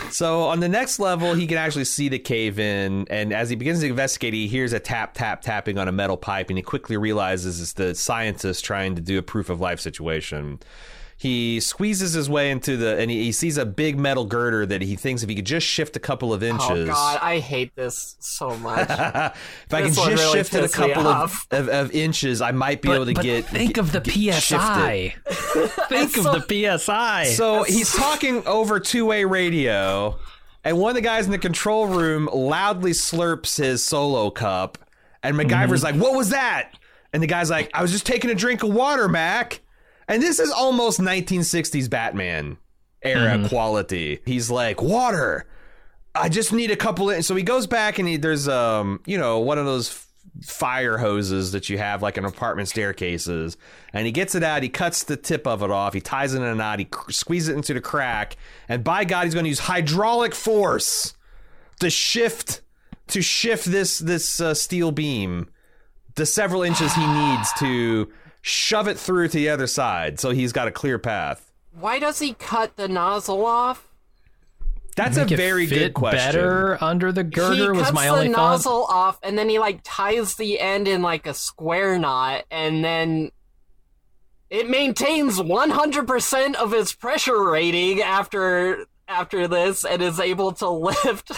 [0.10, 3.56] So on the next level, he can actually see the cave in, and as he
[3.56, 6.64] begins to investigate, he hears a tap, tap, tapping on a metal pipe, and he
[6.64, 10.60] quickly realizes it's the scientist trying to do a proof of life situation.
[11.26, 14.84] He squeezes his way into the, and he, he sees a big metal girder that
[14.84, 16.88] he thinks if he could just shift a couple of oh, inches.
[16.88, 18.82] Oh God, I hate this so much.
[18.92, 19.32] if I
[19.72, 22.84] could This one just really shift it a couple of, of, of inches, I might
[22.84, 23.46] be able to but get.
[23.46, 24.04] think get- of the.
[24.08, 25.16] PSI.
[25.90, 27.24] think of the PSI.
[27.24, 30.20] So he's talking over two way radio,
[30.64, 34.78] and one of the guys in the control room loudly slurps his solo cup,
[35.24, 35.86] and MacGyver's mm-hmm.
[35.86, 36.74] like, What was that?
[37.14, 39.62] And the guy's like, I was just taking a drink of water, Mac.
[40.08, 42.58] And this is almost 1960s Batman
[43.02, 44.22] era quality.
[44.26, 45.46] He's like, Water.
[46.14, 47.26] I just need a couple of.
[47.26, 50.08] So he goes back and he, there's, um, you know, one of those f-
[50.44, 53.58] fire hoses that you have like in apartment staircases.
[53.92, 54.64] And he gets it out.
[54.64, 55.94] He cuts the tip of it off.
[55.94, 56.80] He ties it in a knot.
[56.80, 58.38] He squeezes it into the crack.
[58.70, 61.16] And by God, he's going to use hydraulic force
[61.82, 62.62] to shift
[63.08, 65.50] to shift this this uh, steel beam
[66.16, 68.12] the several inches he needs to
[68.48, 70.20] shove it through to the other side.
[70.20, 71.52] So he's got a clear path.
[71.80, 73.88] Why does he cut the nozzle off?
[74.96, 76.20] That's Make a it very fit good question.
[76.20, 78.36] better under the girder he was cuts my the only thought.
[78.36, 81.98] cuts the nozzle off, and then he like ties the end in like a square
[81.98, 83.32] knot, and then
[84.52, 91.32] it maintains 100% of its pressure rating after after this, and is able to lift.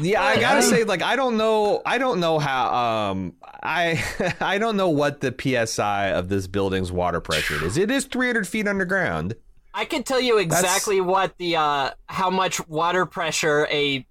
[0.00, 4.02] Yeah, I gotta say, like, I don't know, I don't know how, um, I,
[4.40, 5.34] I don't know what the
[5.66, 7.76] psi of this building's water pressure is.
[7.76, 9.34] It is 300 feet underground.
[9.72, 14.04] I can tell you exactly what the uh how much water pressure a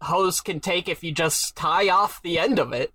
[0.00, 2.92] hose can take if you just tie off the end of it.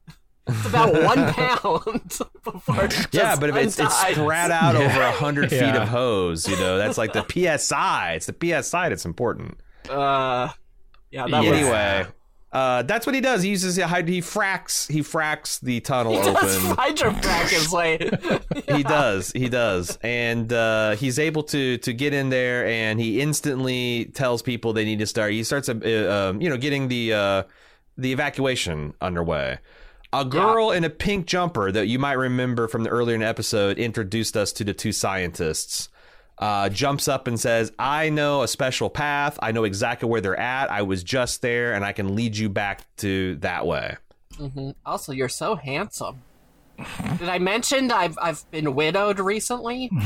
[0.47, 5.01] It's about one pound before it just yeah, but if it's it's spread out over
[5.01, 7.25] a hundred feet of hose, you know, that's like the
[7.57, 8.13] psi.
[8.15, 9.57] It's the psi that's important.
[9.89, 10.49] Uh,
[11.11, 12.07] yeah, that was anyway,
[12.51, 13.43] Uh, that's what he does.
[13.43, 16.33] He uses he fracks he fracks the tunnel He open.
[16.33, 17.97] does hydrofac his way.
[18.75, 23.21] he does he does and uh, he's able to to get in there and he
[23.21, 25.73] instantly tells people they need to start he starts uh,
[26.33, 27.43] um, you know getting the uh,
[27.97, 29.57] the evacuation underway
[30.11, 33.27] a girl in a pink jumper that you might remember from the earlier in the
[33.27, 35.87] episode introduced us to the two scientists
[36.41, 40.39] uh, jumps up and says i know a special path i know exactly where they're
[40.39, 43.95] at i was just there and i can lead you back to that way
[44.39, 44.73] Mhm.
[44.85, 46.21] Also, you're so handsome.
[47.19, 49.91] Did I mention I've I've been widowed recently?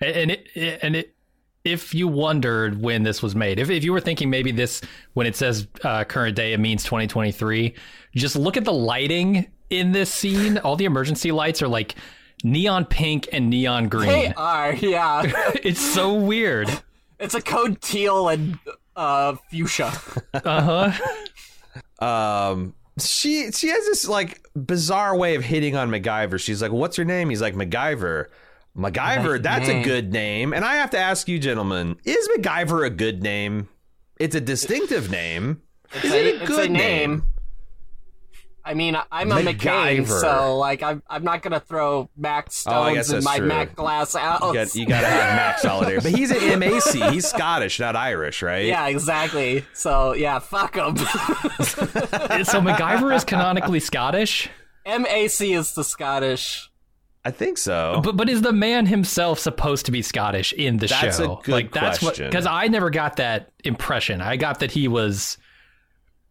[0.00, 1.14] And, and it, and it,
[1.64, 4.80] if you wondered when this was made, if, if you were thinking maybe this,
[5.14, 7.74] when it says uh, current day, it means 2023,
[8.16, 10.58] just look at the lighting in this scene.
[10.58, 11.94] All the emergency lights are like
[12.44, 14.08] neon pink and neon green.
[14.08, 15.22] They are, yeah.
[15.62, 16.68] it's so weird.
[17.18, 18.58] It's a code teal and
[18.96, 19.92] uh fuchsia.
[20.34, 20.90] Uh
[22.00, 22.04] huh.
[22.04, 26.40] um she she has this like bizarre way of hitting on MacGyver.
[26.40, 28.26] She's like, "What's your name?" He's like, "MacGyver."
[28.76, 29.82] MacGyver, Nice that's name.
[29.82, 30.52] a good name.
[30.52, 33.68] And I have to ask you, gentlemen, is MacGyver a good name?
[34.20, 35.62] It's a distinctive name.
[35.94, 37.24] It's Is a, it a it's good a name.
[38.68, 40.20] I mean, I- I'm a McCain, MacGyver.
[40.20, 43.38] so like I'm I'm not gonna throw Mac Oh, I stones guess in that's my
[43.38, 43.46] true.
[43.48, 44.42] Mac glass out.
[44.42, 47.12] You got you got to have Mac Solidarity, but he's an MAC.
[47.12, 48.66] He's Scottish, not Irish, right?
[48.66, 49.64] yeah, exactly.
[49.72, 50.96] So yeah, fuck him.
[51.64, 54.48] so MacGyver is canonically Scottish,
[54.86, 56.70] MAC is the Scottish.
[57.24, 58.00] I think so.
[58.04, 61.40] but but is the man himself supposed to be Scottish in the That's a show?
[61.42, 62.30] good like that's what question.
[62.30, 64.20] because I never got that impression.
[64.22, 65.36] I got that he was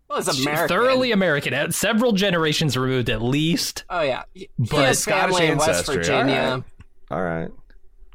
[0.09, 0.67] Well, it's American.
[0.69, 3.83] thoroughly American, several generations removed at least.
[3.89, 6.33] Oh yeah, he, he But has Scottish family in West ancestry, Virginia.
[6.41, 6.63] alright.
[7.11, 7.49] All right.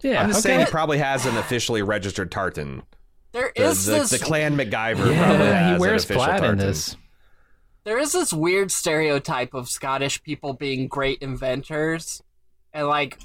[0.03, 0.55] Yeah, I'm just okay.
[0.57, 2.83] saying he probably has an officially registered tartan.
[3.33, 6.25] There The, is the, this the Clan MacGyver probably yeah, has he wears an official
[6.25, 6.59] plaid in tartan.
[6.59, 6.97] this.
[7.85, 12.23] there is this weird stereotype of Scottish people being great inventors,
[12.73, 13.19] and like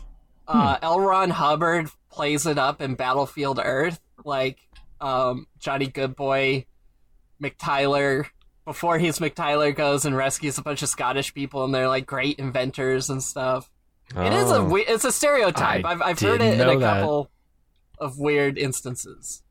[0.47, 0.99] uh, L.
[0.99, 4.59] Ron Hubbard plays it up in Battlefield Earth, like
[5.01, 6.65] um, Jonnie Goodboy,
[7.41, 8.27] McTyler.
[8.67, 12.37] Before he's McTyler goes and rescues a bunch of Scottish people, and they're like great
[12.37, 13.69] inventors and stuff.
[14.13, 14.75] It is a Oh.
[14.75, 15.85] it's a stereotype.
[15.85, 16.97] I I've I've heard it in a that.
[16.99, 17.31] couple
[17.97, 19.41] of weird instances.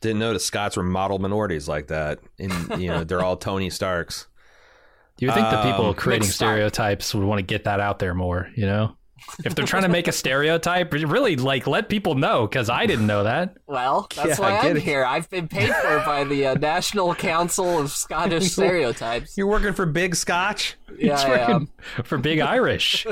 [0.00, 2.18] Didn't know the Scots were model minorities like that.
[2.40, 4.26] And you know, they're all Tony Starks.
[5.16, 8.00] Do you would think the people Um, creating stereotypes would want to get that out
[8.00, 8.96] there more, you know?
[9.44, 13.06] If they're trying to make a stereotype, really like let people know because I didn't
[13.06, 13.56] know that.
[13.66, 14.82] Well, that's Yeah, why I I'm it.
[14.82, 15.04] here.
[15.04, 19.36] I've been paid for by the uh, National Council of Scottish Stereotypes.
[19.36, 20.76] You're working for Big Scotch?
[20.98, 21.68] Yeah, I am.
[22.04, 23.06] for Big Irish.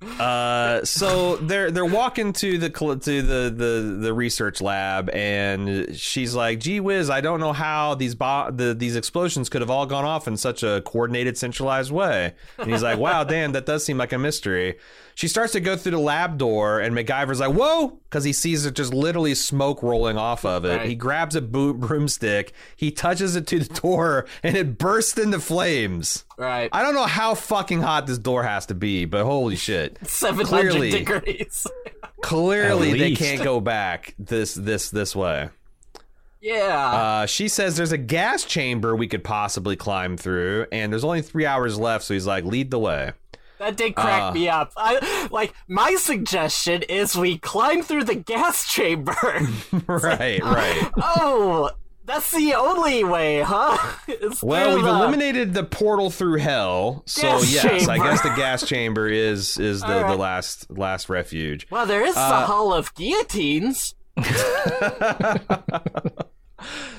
[0.00, 6.36] Uh, so they're they're walking to the to the, the the research lab, and she's
[6.36, 9.86] like, "Gee whiz, I don't know how these bo- the these explosions could have all
[9.86, 13.84] gone off in such a coordinated, centralized way." And he's like, "Wow, damn, that does
[13.84, 14.78] seem like a mystery."
[15.18, 18.64] She starts to go through the lab door, and MacGyver's like, "Whoa!" because he sees
[18.64, 20.76] it just literally smoke rolling off of it.
[20.76, 20.88] Right.
[20.88, 25.40] He grabs a bo- broomstick, he touches it to the door, and it bursts into
[25.40, 26.24] flames.
[26.36, 26.68] Right.
[26.70, 29.98] I don't know how fucking hot this door has to be, but holy shit.
[30.06, 31.66] 700 clearly- degrees.
[32.22, 35.48] Clearly they can't go back this this this way.
[36.40, 36.90] yeah.
[37.22, 41.22] Uh, she says there's a gas chamber we could possibly climb through, and there's only
[41.22, 43.14] three hours left, so he's like, lead the way.
[43.58, 44.72] That did crack uh, me up.
[44.76, 49.12] I like my suggestion is we climb through the gas chamber.
[49.86, 50.90] right, right.
[50.96, 51.70] oh,
[52.04, 53.76] that's the only way, huh?
[54.08, 58.34] It's Well, we've the- eliminated the portal through hell, so Gas yes, I guess the
[58.34, 60.10] gas chamber is is the, right.
[60.10, 61.66] the last last refuge.
[61.70, 63.94] Well, there is uh, the Hall of Guillotines.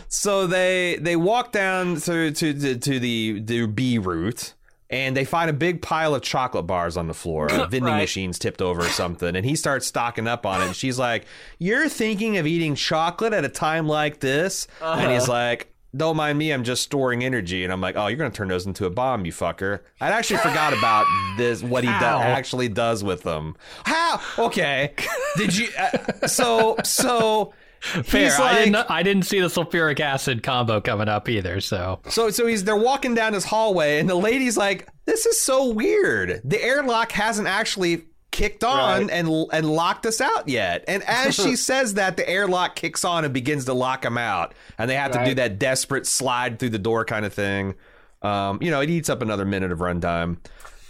[0.10, 4.56] So they they walk down through to to, to the the B route.
[4.92, 7.98] And they find a big pile of chocolate bars on the floor, vending Right.
[8.02, 9.36] machines tipped over or something.
[9.36, 10.66] And he starts stocking up on it.
[10.66, 11.26] And she's like,
[11.60, 14.68] You're thinking of eating chocolate at a time like this?
[14.82, 17.64] And he's like, Don't mind me, I'm just storing energy.
[17.64, 19.82] And I'm like, Oh, you're going to turn those into a bomb, you fucker.
[20.02, 21.06] I actually forgot about
[21.38, 23.58] this, what he do- actually does with them.
[23.86, 24.20] How?
[24.40, 24.94] Okay.
[25.38, 25.68] Did you?
[25.78, 27.54] Uh, so, so.
[27.82, 28.26] Fair.
[28.26, 28.76] he's I didn't.
[28.92, 31.62] I didn't see the sulfuric acid combo coming up either.
[31.62, 35.40] So So so he's they're walking down this hallway and the lady's like, "This is
[35.42, 36.42] so weird.
[36.44, 39.12] The airlock hasn't actually kicked on Right.
[39.12, 43.24] and and locked us out yet." And as she says that, the airlock kicks on
[43.26, 46.70] and begins to lock them out, and they have to do that desperate slide through
[46.70, 47.76] the door kind of thing.
[48.22, 50.38] Um, you know, it eats up another minute of runtime.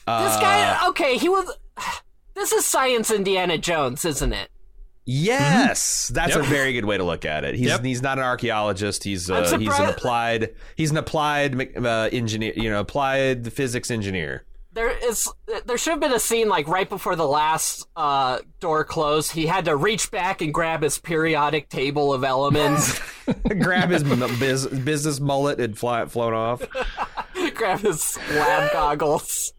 [0.08, 1.56] This guy, okay, he was.
[2.36, 4.50] This is Science Indiana Jones, isn't it?
[5.12, 6.46] Yes, that's Yep.
[6.46, 7.56] a very good way to look at it.
[7.56, 7.84] He's Yep.
[7.84, 9.04] he's not an archaeologist.
[9.04, 12.54] He's uh, he's an applied he's an applied uh, engineer.
[12.56, 14.46] You know, applied physics engineer.
[14.72, 15.28] There is
[15.66, 19.32] there should have been a scene like right before the last uh, door closed.
[19.32, 23.00] He had to reach back and grab his periodic table of elements,
[23.60, 26.62] Grab his m- biz, business mullet and fly it flown off.
[27.56, 29.54] grab his lab goggles.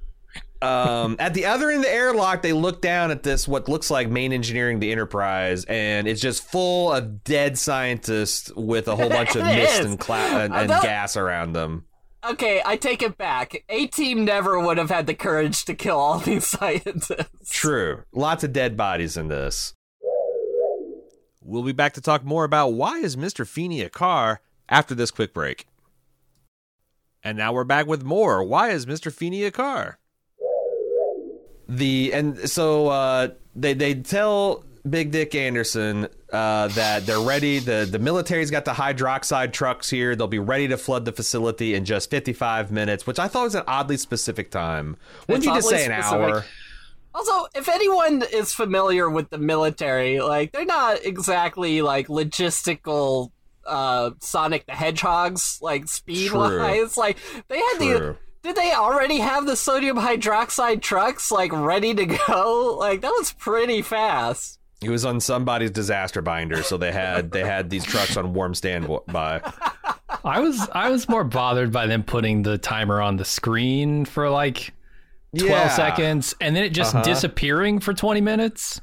[0.62, 3.90] Um, at the other end of the airlock, they look down at this what looks
[3.90, 9.08] like main engineering the Enterprise, and it's just full of dead scientists with a whole
[9.08, 9.86] bunch of mist is.
[9.86, 11.86] and, cla- and, and thought- gas around them.
[12.28, 13.64] Okay, I take it back.
[13.70, 17.48] A team never would have had the courage to kill all these scientists.
[17.50, 18.02] True.
[18.12, 19.72] Lots of dead bodies in this.
[21.42, 23.46] We'll be back to talk more about why is Mr.
[23.46, 25.66] Feeny a car after this quick break.
[27.24, 28.44] And now we're back with more.
[28.44, 29.10] Why is Mr.
[29.10, 29.98] Feeny a car?
[31.70, 37.60] The and so uh, they they tell Big Dick Anderson uh, that they're ready.
[37.60, 40.16] the The military's got the hydroxide trucks here.
[40.16, 43.44] They'll be ready to flood the facility in just fifty five minutes, which I thought
[43.44, 44.96] was an oddly specific time.
[45.28, 46.34] Wouldn't you just say an specific.
[46.34, 46.44] hour?
[47.14, 53.30] Also, if anyone is familiar with the military, like they're not exactly like logistical
[53.64, 56.96] uh Sonic the Hedgehogs, like speed wise.
[56.96, 57.88] Like they had True.
[57.88, 62.76] the did they already have the sodium hydroxide trucks like ready to go?
[62.80, 64.58] Like that was pretty fast.
[64.82, 68.54] It was on somebody's disaster binder, so they had they had these trucks on warm
[68.54, 69.42] standby.
[70.24, 74.30] I was I was more bothered by them putting the timer on the screen for
[74.30, 74.72] like
[75.38, 75.68] 12 Yeah.
[75.68, 77.04] seconds and then it just Uh-huh.
[77.04, 78.80] disappearing for 20 minutes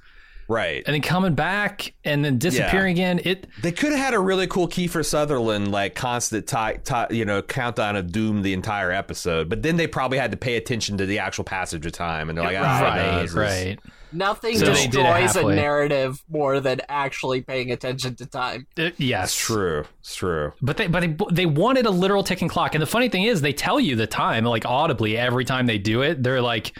[0.47, 0.83] right?
[0.85, 3.19] and then coming back and then disappearing again.
[3.23, 7.25] It They could have had a really cool Kiefer Sutherland like constant ti ti you
[7.25, 10.97] know countdown of doom the entire episode, but then they probably had to pay attention
[10.97, 12.85] to the actual passage of time, and they're like, ah, no,
[13.19, 13.79] right, right.
[14.13, 18.65] Nothing So they did it destroys a narrative more than actually paying attention to time.
[18.77, 19.25] It- yes.
[19.33, 19.83] It's true.
[19.99, 20.53] It's true.
[20.61, 22.73] But they but they they wanted a literal ticking clock.
[22.73, 25.77] And the funny thing is they tell you the time like audibly every time they
[25.77, 26.23] do it.
[26.23, 26.77] They're like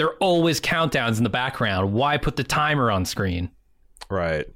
[0.00, 1.92] they're always countdowns in the background.
[1.92, 3.50] Why put the timer on screen?
[4.08, 4.46] Right.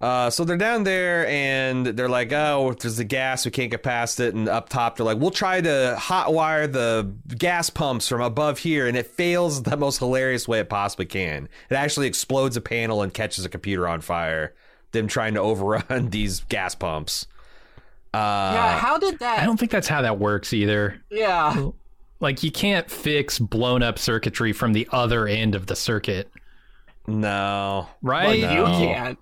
[0.00, 3.82] Uh, so they're down there and they're like, oh, there's the gas, we can't get
[3.82, 4.36] past it.
[4.36, 8.86] And up top, they're like, we'll try to hotwire the gas pumps from above here.
[8.86, 11.48] And it fails the most hilarious way it possibly can.
[11.68, 14.54] It actually explodes a panel and catches a computer on fire.
[14.92, 17.26] Them trying to overrun these gas pumps.
[18.14, 19.40] Uh, yeah, how did that?
[19.40, 21.02] I don't think that's how that works either.
[21.10, 21.70] Yeah,
[22.22, 26.30] Like you can't fix blown up circuitry from the other end of the circuit,
[27.08, 27.88] no.
[28.00, 28.40] right?
[28.40, 28.52] No.
[28.52, 29.18] you can't.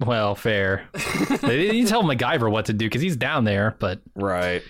[0.00, 0.88] Well, fair.
[1.40, 4.62] they didn't tell MacGyver what to do because he's down there, but Right.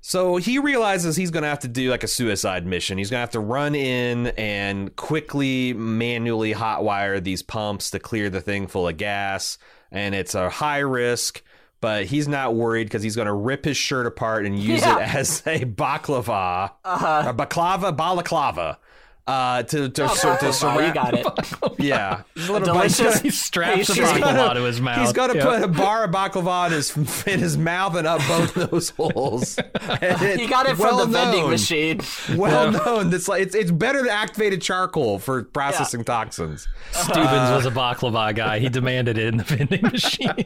[0.00, 2.98] So he realizes he's going to have to do like a suicide mission.
[2.98, 8.30] He's going to have to run in and quickly manually hotwire these pumps to clear
[8.30, 9.58] the thing full of gas.
[9.92, 11.42] And it's a high risk,
[11.80, 14.98] but he's not worried because he's going to rip his shirt apart and use Yeah.
[14.98, 17.24] it as a baklava, Uh-huh.
[17.28, 18.78] a baklava, balaclava.
[19.26, 21.26] Uh, to to, Oh, sur- to surround, you got it.
[21.78, 24.98] yeah, There's a little delicious- he straps a He's baklava to his mouth.
[25.00, 25.44] He's got to Yeah.
[25.44, 26.96] put a bar of baklava in his
[27.28, 29.54] in his mouth and up both those holes.
[29.56, 32.00] He got it from well the vending machine.
[32.34, 33.14] Well known.
[33.14, 36.66] It's like it's it's better than activated charcoal for processing toxins.
[36.92, 38.58] Steubens was a baklava guy.
[38.58, 40.44] He demanded it in the vending machine.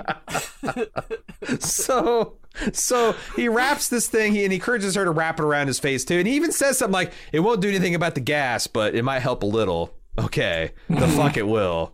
[1.61, 2.35] So
[2.73, 6.05] so he wraps this thing and he encourages her to wrap it around his face
[6.05, 6.19] too.
[6.19, 9.03] And he even says something like, "It won't do anything about the gas, but it
[9.03, 11.93] might help a little." Okay, the fuck it will.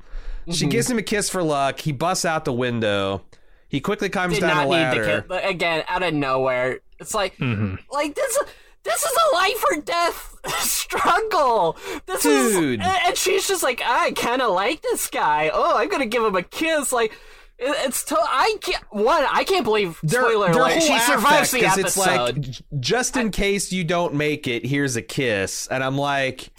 [0.50, 1.80] She gives him a kiss for luck.
[1.80, 3.22] He busts out the window.
[3.68, 5.04] He quickly climbs Did down not the need ladder.
[5.04, 5.24] the kid.
[5.28, 7.76] But again, out of nowhere, it's like, Mm-hmm.
[7.92, 8.38] like this.
[8.82, 11.76] This is a life or death struggle.
[12.06, 12.80] This Dude.
[12.80, 15.50] is, and she's just like, I kind of like this guy.
[15.52, 16.90] Oh, I'm gonna give him a kiss.
[16.90, 17.12] Like,
[17.60, 18.82] it's to, I can't.
[18.90, 19.98] One, I can't believe.
[20.02, 22.46] their, spoiler their alert, she survives the episode.
[22.46, 26.50] It's like just in case you don't make it, here's a kiss, and I'm like.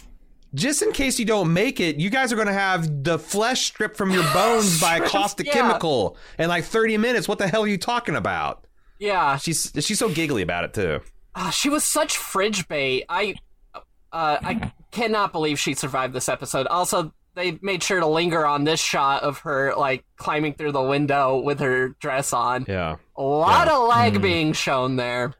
[0.53, 3.61] Just in case you don't make it, you guys are going to have the flesh
[3.61, 5.53] stripped from your bones by a caustic yeah.
[5.53, 7.25] chemical in like 30 minutes.
[7.25, 8.67] What the hell are you talking about?
[8.99, 10.99] yeah, She's she's so giggly about it too.
[11.35, 13.05] Ah, she was such fridge bait.
[13.07, 13.35] I,
[13.73, 13.79] uh,
[14.11, 16.67] I cannot believe she survived this episode.
[16.67, 20.81] Also, they made sure to linger on this shot of her like climbing through the
[20.81, 22.65] window with her dress on.
[22.67, 23.77] Yeah, A lot Yeah.
[23.77, 24.21] of leg mm-hmm.
[24.21, 25.33] being shown there.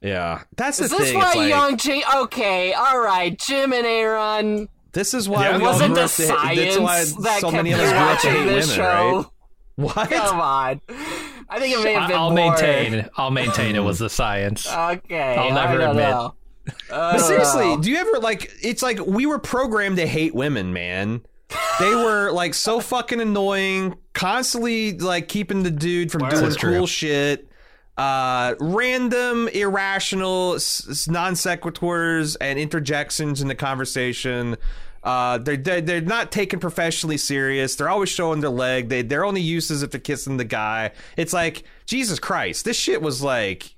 [0.00, 0.42] yeah.
[0.56, 1.18] That's Is the this thing.
[1.18, 2.02] why like, young G?
[2.16, 4.68] Okay, all right, Jim and Aaron.
[4.92, 7.50] this is why Yeah, we Wasn't grew the up to science That's why that so
[7.50, 9.16] kept many of you us grew up to watching hate women, show?
[9.16, 9.26] right?
[9.76, 10.10] What?
[10.10, 10.80] Come on.
[11.50, 12.50] I think it may have been I'll more.
[12.50, 13.08] maintain.
[13.16, 14.66] I'll maintain it was the science.
[14.66, 16.10] Okay, I'll never I don't admit.
[16.10, 16.34] know.
[16.92, 17.80] I But seriously, know.
[17.80, 18.50] do you ever like?
[18.62, 21.22] It's like we were programmed to hate women, man.
[21.80, 26.76] They were like so fucking annoying, constantly like keeping the dude from doing That's true.
[26.78, 27.48] cool shit.
[27.96, 34.56] Uh, random, irrational s- s- non sequiturs and interjections in the conversation.
[35.02, 37.76] Uh, they're, they're they're not taken professionally serious.
[37.76, 38.88] They're always showing their leg.
[38.88, 40.90] They their only use is if they're kissing the guy.
[41.16, 42.64] It's like Jesus Christ.
[42.64, 43.74] This shit was like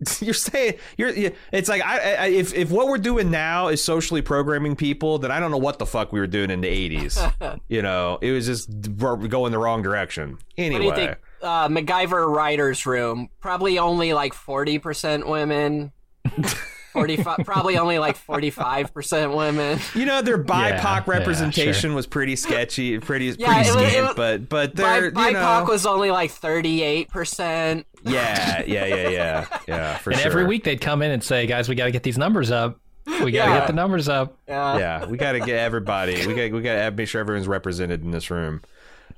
[0.20, 1.12] you're saying you're
[1.52, 5.30] it's like I, I if if what we're doing now is socially programming people then
[5.30, 8.32] i don't know what the fuck we were doing in the 80s you know it
[8.32, 11.18] was just we're going the wrong direction anyway What do you think?
[11.42, 15.90] Uh, MacGyver writers' room probably only like forty percent women.
[16.92, 19.78] Forty-five, probably only like forty-five percent women.
[19.94, 23.88] You know, their BIPOC yeah, representation was pretty sketchy, pretty Yeah, pretty it was- it
[23.90, 27.86] scant, was- but but their they're you BIPOC know, was only like thirty-eight percent.
[28.04, 30.30] Yeah, yeah, yeah, yeah, yeah, for And sure.
[30.30, 32.78] every week they'd come in and say, "Guys, we got to get these numbers up.
[33.06, 33.58] We got to Yeah.
[33.58, 34.78] get the numbers up." Yeah.
[34.78, 36.26] yeah, we got to get everybody.
[36.26, 38.62] We got we got to make sure everyone's represented in this room.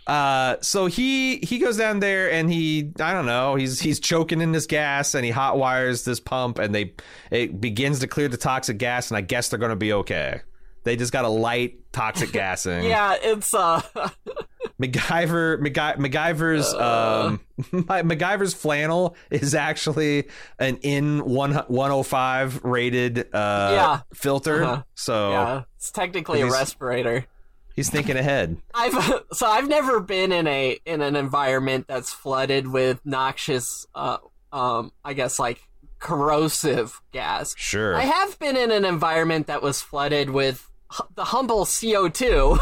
[0.07, 4.41] Uh, so he he goes down there and he I don't know he's he's choking
[4.41, 6.95] in this gas and he hot wires this pump and they
[7.31, 10.41] it begins to clear the toxic gas and I guess they're gonna be okay.
[10.83, 12.83] They just got a light toxic gassing.
[12.83, 13.81] Yeah, it's uh,
[14.81, 23.21] MacGyver, MacGy- MacGyver's, um, MacGyver's flannel is actually an in one one hundred five rated
[23.35, 24.01] uh Yeah.
[24.15, 24.65] filter.
[24.65, 24.83] Uh-huh.
[24.95, 27.27] So yeah, it's technically a respirator.
[27.75, 28.57] he's thinking ahead.
[28.75, 34.19] I've so I've never been in a in an environment that's flooded with noxious, uh,
[34.53, 35.61] um, I guess like
[35.99, 37.55] corrosive gas.
[37.57, 37.95] Sure.
[37.97, 40.69] I have been in an environment that was flooded with
[41.15, 42.59] the humble CO2.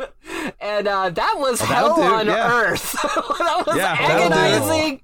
[0.60, 2.52] and uh, that was Oh, hell do, on yeah.
[2.62, 2.92] earth.
[3.02, 5.00] that was Yeah, agonizing.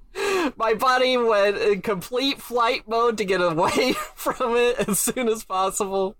[0.57, 5.43] My body went in complete flight mode to get away from it as soon as
[5.43, 6.15] possible.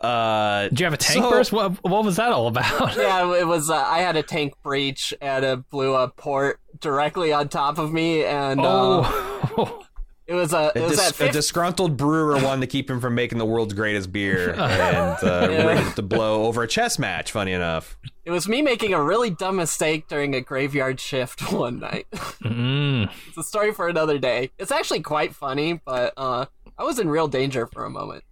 [0.00, 1.52] uh, Did you have a tank So- burst?
[1.52, 2.96] What what was that all about?
[2.96, 3.68] Yeah, it was.
[3.70, 7.92] Uh, I had a tank breach and it blew a port directly on top of
[7.92, 9.82] me, and uh, oh,
[10.30, 10.72] it was a.
[10.74, 13.44] It a, was dis- at a disgruntled brewer wanted to keep him from making the
[13.44, 15.66] world's greatest beer and uh, Yeah.
[15.66, 17.32] ready to blow over a chess match.
[17.32, 17.98] Funny enough.
[18.24, 22.06] It was me making a really dumb mistake during a graveyard shift one night.
[22.12, 23.10] Mm.
[23.28, 24.50] it's a story for another day.
[24.58, 26.46] It's actually quite funny, but uh,
[26.78, 28.22] I was in real danger for a moment.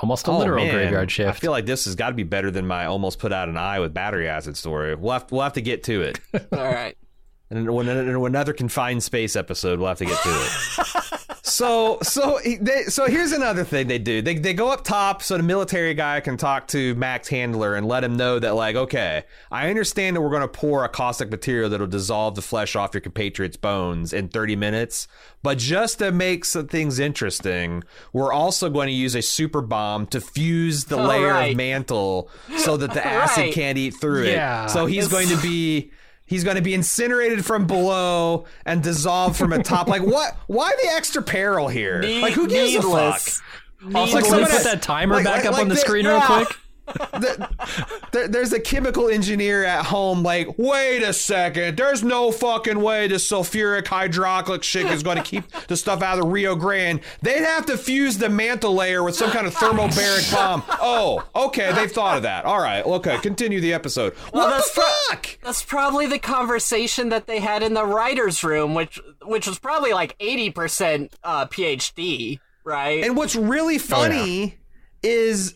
[0.00, 0.74] almost a Oh, literal man.
[0.74, 1.28] graveyard shift.
[1.28, 3.56] I feel like this has got to be better than my almost put out an
[3.56, 4.94] eye with battery acid story.
[4.94, 6.20] We'll have, we'll have to get to it.
[6.52, 6.96] All right.
[7.50, 11.17] And when in another confined space episode, we'll have to get to it.
[11.48, 14.22] So, so, they, so here's another thing they do.
[14.22, 17.86] They, they go up top so the military guy can talk to Max Handler and
[17.86, 21.30] let him know that, like, okay, I understand that we're going to pour a caustic
[21.30, 25.08] material that'll dissolve the flesh off your compatriot's bones in 30 minutes.
[25.42, 30.06] But just to make some things interesting, we're also going to use a super bomb
[30.08, 31.50] to fuse the Oh, layer right.
[31.52, 33.52] of mantle so that the acid Right.
[33.54, 34.64] can't eat through Yeah.
[34.66, 34.70] it.
[34.70, 35.90] So he's It's- going to be
[36.28, 39.88] he's going to be incinerated from below and dissolved from a top.
[39.88, 40.36] Like what?
[40.46, 42.00] Why the extra peril here?
[42.00, 43.26] Ne- like who gives needless.
[43.26, 43.30] a
[43.82, 43.94] fuck?
[43.96, 46.06] Also, Like can we put that- timer like- back like- up like on the screen
[46.06, 46.26] real yeah.
[46.88, 47.38] Quick?
[48.12, 50.22] There- there's a chemical engineer at home.
[50.22, 51.76] Like, wait a second.
[51.76, 56.18] There's no fucking way this sulfuric hydroxylic shit is going to keep the stuff out
[56.18, 57.00] of the Rio Grande.
[57.22, 60.62] They'd have to fuse the mantle layer with some kind of thermobaric bomb.
[60.80, 61.72] Oh, okay.
[61.74, 62.44] They've thought of that.
[62.44, 62.84] All right.
[62.84, 63.18] Okay.
[63.18, 64.14] Continue the episode.
[64.32, 68.74] what that's the pro- That's probably the conversation that they had in the writers' room,
[68.74, 73.04] which which was probably like eighty percent uh, PhD, right?
[73.04, 74.56] And what's really Oh, funny
[75.02, 75.54] is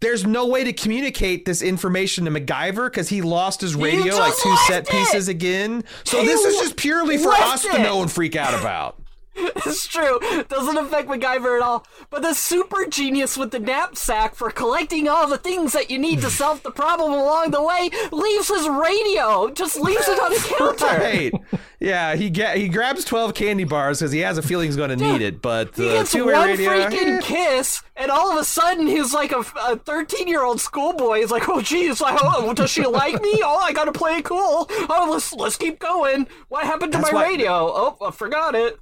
[0.00, 4.34] there's no way to communicate this information to MacGyver because he lost his radio like
[4.42, 4.88] two set it!
[4.88, 5.84] pieces again.
[6.04, 9.03] So this is just purely for us to know and freak out about.
[9.66, 10.18] It's true.
[10.48, 11.86] Doesn't affect MacGyver at all.
[12.10, 16.20] But the super genius with the knapsack for collecting all the things that you need
[16.20, 19.50] to solve the problem along the way leaves his radio.
[19.50, 20.84] Just leaves it on the counter.
[21.04, 21.32] Right.
[21.80, 24.90] Yeah, he get he grabs 12 candy bars because he has a feeling he's going
[24.90, 28.38] to need it, but He gets two-way one radio freaking eh, kiss, and all of
[28.38, 29.42] a sudden he's like a
[29.76, 31.20] thirteen-year-old schoolboy.
[31.20, 33.40] He's like, "Oh, geez, like, oh, does she like me?
[33.44, 34.66] Oh, I gotta play it cool.
[34.70, 36.26] Oh, let's let's keep going.
[36.48, 37.50] What happened to That's my why- radio?
[37.52, 38.78] Oh, I forgot it."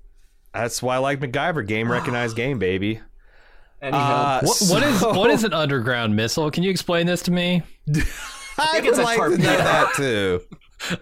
[0.55, 3.00] That's why I like MacGyver game recognized game, baby.
[3.80, 6.50] Anyhow, Uh, What, what is so- what is an underground missile?
[6.50, 7.62] Can you explain this to me?
[8.59, 10.40] I think it's would a like to know that too.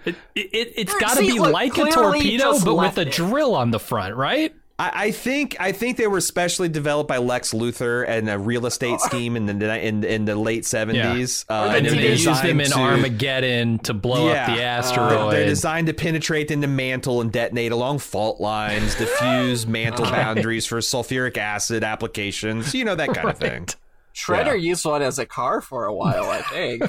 [0.04, 3.12] It, it, it's See, got to be look, like a torpedo, but with a it.
[3.12, 4.54] drill on the front, right?
[4.80, 8.64] I, I think I think they were specially developed by Lex Luthor and a real
[8.64, 11.44] estate scheme in the in, in the late seventies.
[11.48, 14.54] Uh, Or And then they TV use them in to- Armageddon to blow up the
[14.54, 15.32] They're- asteroid.
[15.34, 20.78] They're designed to penetrate into mantle and detonate along fault lines, diffuse mantle boundaries for
[20.78, 22.74] sulfuric acid applications.
[22.74, 23.66] You know that kind of thing.
[24.14, 24.70] Shredder Yeah.
[24.70, 26.82] used one as a car for a while, I think.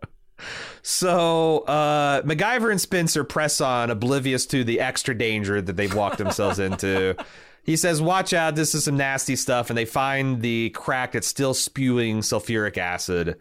[0.81, 6.17] So uh, MacGyver and Spencer press on, oblivious to the extra danger that they've walked
[6.17, 7.15] themselves into.
[7.63, 8.55] He says, "Watch out!
[8.55, 13.37] This is some nasty stuff." And they find the crack that's still spewing sulfuric acid.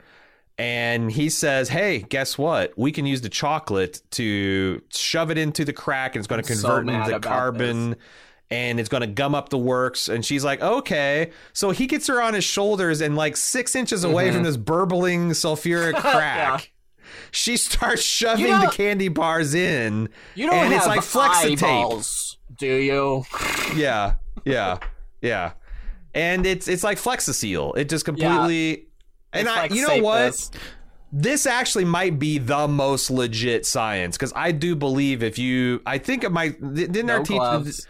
[0.57, 2.73] And he says, "Hey, guess what?
[2.79, 6.55] We can use the chocolate to shove it into the crack, and it's going to
[6.55, 7.97] so convert mad into carbon."
[8.51, 10.09] And it's going to gum up the works.
[10.09, 11.31] And she's like, okay.
[11.55, 14.35] So he gets her on his shoulders and like six inches away Mm-hmm.
[14.35, 16.71] from this burbling sulfuric crack.
[17.31, 21.63] She starts shoving You the candy bars in, You don't and have it's like flexitape.
[21.63, 23.25] eyeballs, do you?
[23.77, 24.79] Yeah, yeah,
[25.21, 25.53] yeah.
[26.15, 27.77] And it's it's like Flexaseal.
[27.77, 28.87] It just completely.
[29.33, 30.27] And I, like you know what?
[30.27, 30.51] this.
[31.17, 35.99] This actually might be the most legit science because I do believe if you, I
[35.99, 37.87] think of my didn't our No teacher, gloves.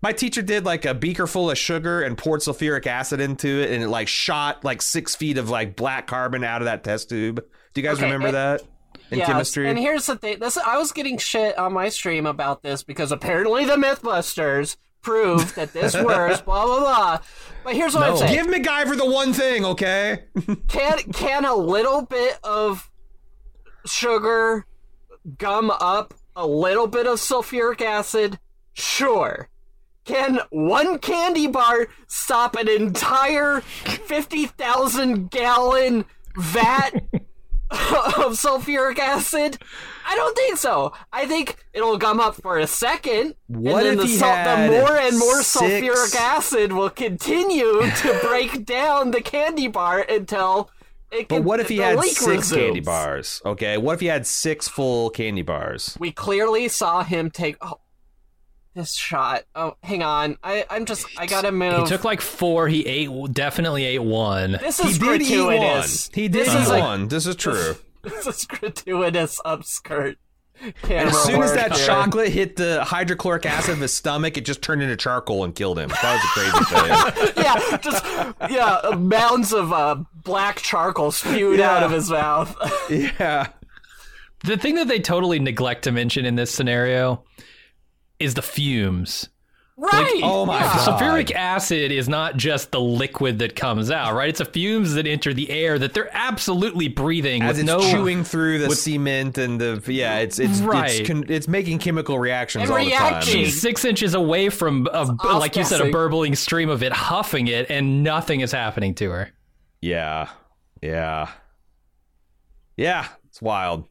[0.00, 3.70] my teacher did like a beaker full of sugar and poured sulfuric acid into it,
[3.72, 7.08] and it like shot like six feet of like black carbon out of that test
[7.08, 7.44] tube.
[7.74, 8.62] Do you guys Okay, remember and- that
[9.10, 9.68] in Yes, chemistry?
[9.68, 13.12] And here's the thing: this I was getting shit on my stream about this because
[13.12, 16.40] apparently the MythBusters proved that this works.
[16.40, 17.18] blah blah blah.
[17.64, 20.24] But here's what I'm saying: Give MacGyver the one thing, okay?
[20.68, 22.90] can can a little bit of
[23.86, 24.66] sugar
[25.36, 28.38] gum up a little bit of sulfuric acid?
[28.72, 29.48] Sure.
[30.04, 36.04] Can one candy bar stop an entire 50,000 gallon
[36.36, 36.90] vat
[37.70, 39.58] of sulfuric acid?
[40.06, 40.92] I don't think so.
[41.12, 44.68] I think it'll gum up for a second, What and then if the, he had
[44.68, 50.00] the more and more six- sulfuric acid will continue to break down the candy bar
[50.00, 50.70] until
[51.10, 53.40] it But can, what if he had six candy bars?
[53.44, 55.96] Okay, what if he had six full candy bars?
[55.98, 57.80] We clearly saw him take oh,
[58.78, 59.42] this shot.
[59.54, 60.38] Oh, hang on.
[60.42, 61.80] I I'm just I gotta move.
[61.80, 62.68] He took like four.
[62.68, 64.52] He ate definitely ate one.
[64.52, 65.48] this He is did eat one.
[65.56, 66.10] gratuitous.
[66.14, 67.08] He did This eat is like- one.
[67.08, 67.74] This is true.
[68.02, 70.16] This is gratuitous upskirt.
[70.62, 71.86] And Camera as soon as that here.
[71.86, 75.78] chocolate hit the hydrochloric acid of his stomach, it just turned into charcoal and killed
[75.78, 75.88] him.
[75.88, 77.34] That was a crazy thing.
[77.44, 78.04] yeah, just
[78.50, 81.76] yeah, mounds of uh, black charcoal spewed Yeah.
[81.76, 82.56] out of his mouth.
[82.90, 83.48] yeah.
[84.44, 87.24] The thing that they totally neglect to mention in this scenario
[88.20, 89.28] is the fumes.
[89.76, 90.20] right.
[90.24, 90.72] oh my yeah.
[90.74, 90.98] God.
[91.00, 94.28] Sulfuric acid is not just the liquid that comes out, right?
[94.28, 97.80] It's the fumes that enter the air that they're absolutely breathing As with it's no
[97.80, 100.90] chewing through the cement and the yeah, it's it's Right.
[101.00, 103.44] it's, con- it's making chemical reactions And all the time.
[103.46, 105.04] Six inches away from, a,
[105.38, 109.10] like you said, a burbling stream of it, huffing it, and nothing is happening to
[109.10, 109.30] her.
[109.80, 110.28] Yeah.
[110.82, 111.28] Yeah.
[112.76, 113.84] Yeah, it's wild.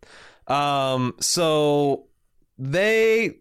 [0.48, 2.08] Um so
[2.58, 3.38] they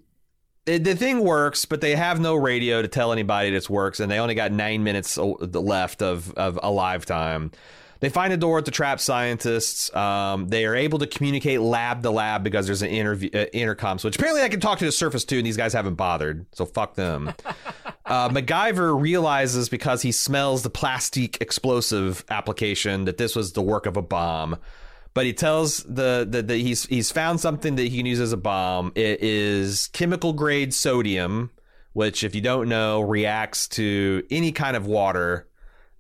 [0.67, 4.11] it, the thing works, but they have no radio to tell anybody this works, and
[4.11, 7.53] they only got nine minutes left of, of alive time.
[8.01, 9.95] They find a door at the trap scientists.
[9.95, 13.99] Um, they are able to communicate lab to lab because there's an interview, uh, intercom
[13.99, 14.17] switch.
[14.17, 16.95] Apparently, I can talk to the surface too, and these guys haven't bothered, so fuck
[16.95, 17.33] them.
[18.07, 23.87] uh, MacGyver realizes because he smells the plastic explosive application that this was the work
[23.87, 24.57] of a bomb.
[25.17, 28.35] But he tells the that the, he's he's found something that he can use as
[28.35, 28.93] a bomb.
[28.95, 31.53] It is chemical grade sodium,
[31.95, 35.49] which, if you don't know, reacts to any kind of water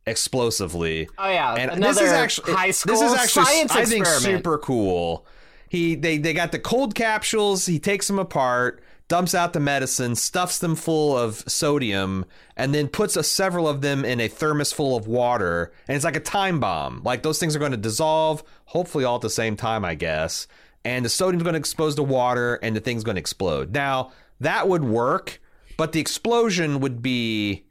[0.06, 1.08] explosively.
[1.16, 4.06] Oh yeah, And another this is actually high school this is actually science I think
[4.06, 4.44] experiment.
[4.44, 5.26] super cool.
[5.70, 7.64] He they they got the cold capsules.
[7.64, 12.24] He takes them apart, dumps out the medicine, stuffs them full of sodium,
[12.57, 15.72] and then puts a, several of them in a thermos full of water.
[15.86, 17.02] And it's like a time bomb.
[17.04, 20.46] Like those things are going to dissolve, hopefully all at the same time, I guess.
[20.84, 23.72] And the sodium's going to expose to water, and the thing's going to explode.
[23.74, 25.40] Now that would work,
[25.76, 27.64] but the explosion would be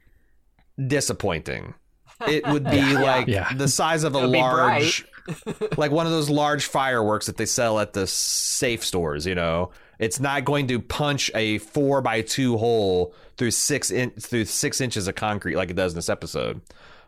[0.88, 1.73] disappointing.
[2.27, 3.51] It would be like Yeah.
[3.53, 5.05] the size of a large,
[5.77, 9.25] like one of those large fireworks that they sell at the safe stores.
[9.25, 14.12] You know, it's not going to punch a four by two hole through six in,
[14.12, 16.62] through six inches of concrete like it does in this episode.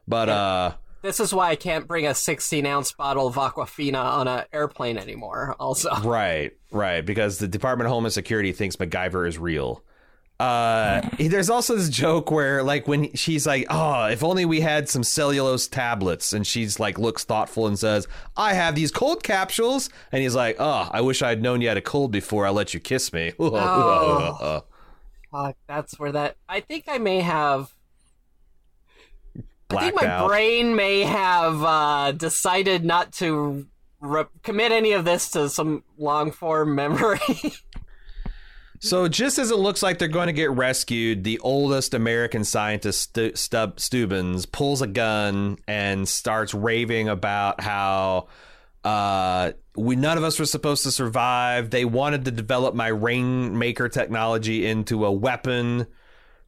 [0.08, 4.28] But uh, This is why I can't bring a 16 ounce bottle of Aquafina on
[4.28, 5.56] an airplane anymore.
[5.60, 9.84] Also, right, right, because the Department of Homeland Security thinks MacGyver is real.
[10.40, 14.88] Uh, there's also this joke where, like, when she's like, "Oh, if only we had
[14.88, 19.90] some cellulose tablets," and she's like, looks thoughtful and says, "I have these cold capsules,"
[20.12, 22.74] and he's like, "Oh, I wish I'd known you had a cold before I let
[22.76, 24.64] you kiss me." Oh.
[25.32, 26.38] Fuck, that's where that.
[26.48, 27.74] I think I may have.
[29.70, 30.28] I think my out.
[30.30, 33.68] brain may have uh, decided not to
[34.00, 37.20] re- commit any of this to some long form memory.
[38.80, 43.02] So just as it looks like they're going to get rescued, the oldest American scientist,
[43.02, 48.28] Stu- Stub- Stubbins, pulls a gun and starts raving about how
[48.84, 51.72] uh, we none of us were supposed to survive.
[51.72, 55.88] They wanted to develop my rainmaker technology into a weapon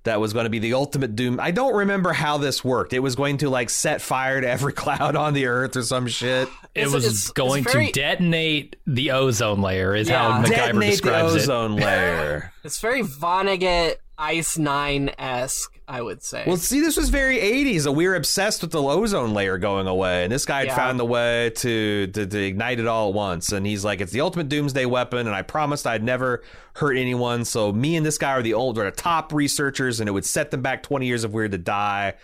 [0.04, 1.40] that was going to be the ultimate doom.
[1.42, 2.94] I don't remember how this worked.
[2.94, 6.08] It was going to like set fire to every cloud on the earth or some
[6.08, 6.48] shit.
[6.74, 10.32] It It's- was it's- it's going very- to detonate the ozone layer, is Yeah.
[10.32, 11.42] how MacGyver Detonate the describes it.
[11.42, 12.54] ozone layer.
[12.64, 16.44] It's very Vonnegut Ice Nine esque, I would say.
[16.46, 17.88] Well, see, this was very 80s.
[17.96, 20.76] We were obsessed with the ozone layer going away, and this guy had Yeah.
[20.76, 23.52] found the way to, to to ignite it all at once.
[23.54, 26.44] And he's like, "It's the ultimate doomsday weapon," and I promised I'd never
[26.76, 27.46] hurt anyone.
[27.46, 30.26] So me and this guy are the old, are the top researchers, and it would
[30.26, 32.16] set them back 20 years if we were to die.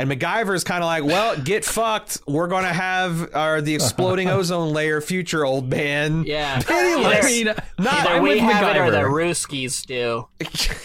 [0.00, 2.18] And MacGyver's kind of like, "Well, get fucked.
[2.26, 6.60] We're gonna have our the exploding ozone layer future, old man." yeah.
[6.62, 7.22] Pitiless.
[7.22, 9.30] I mean, Not- Either I'm we with have it or the MacGyver.
[9.30, 10.26] Ruskies do.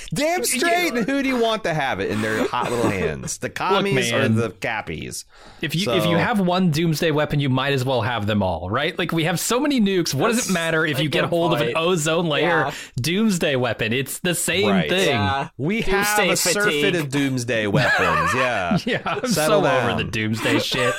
[0.13, 0.93] Damn straight.
[0.93, 3.37] And who do you want to have it in their hot little hands?
[3.37, 5.23] The commies or the cappies?
[5.61, 8.43] If you So- if you have one doomsday weapon, you might as well have them
[8.43, 8.97] all, right?
[8.99, 10.13] Like we have so many nukes.
[10.13, 12.71] What does it matter if you get good hold of an ozone layer Yeah.
[12.99, 13.93] doomsday weapon?
[13.93, 14.89] It's the same Right.
[14.89, 15.07] thing.
[15.09, 15.47] Yeah.
[15.57, 16.95] We Doomsday have a surfeit fatigue.
[16.95, 18.33] of doomsday weapons.
[18.35, 18.77] Yeah.
[18.85, 19.89] Yeah, I'm Settle so down.
[19.91, 20.93] over the doomsday shit.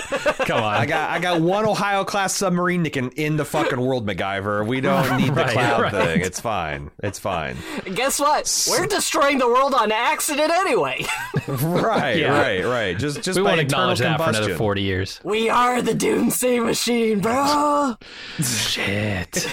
[0.46, 0.74] Come on.
[0.76, 4.66] I got I got one Ohio class submarine that can end the fucking world, MacGyver.
[4.66, 5.92] We don't need the Right, cloud right.
[5.92, 6.20] thing.
[6.20, 6.90] It's fine.
[7.02, 7.56] It's fine.
[7.84, 8.66] And guess what?
[8.70, 11.04] We're destroying the world on accident anyway.
[11.48, 12.38] Right, Yeah.
[12.40, 12.98] right, right.
[12.98, 15.20] Just just we by won't acknowledge that for another 40 years.
[15.22, 17.94] we are the doomsday machine, bro.
[18.42, 19.46] Shit.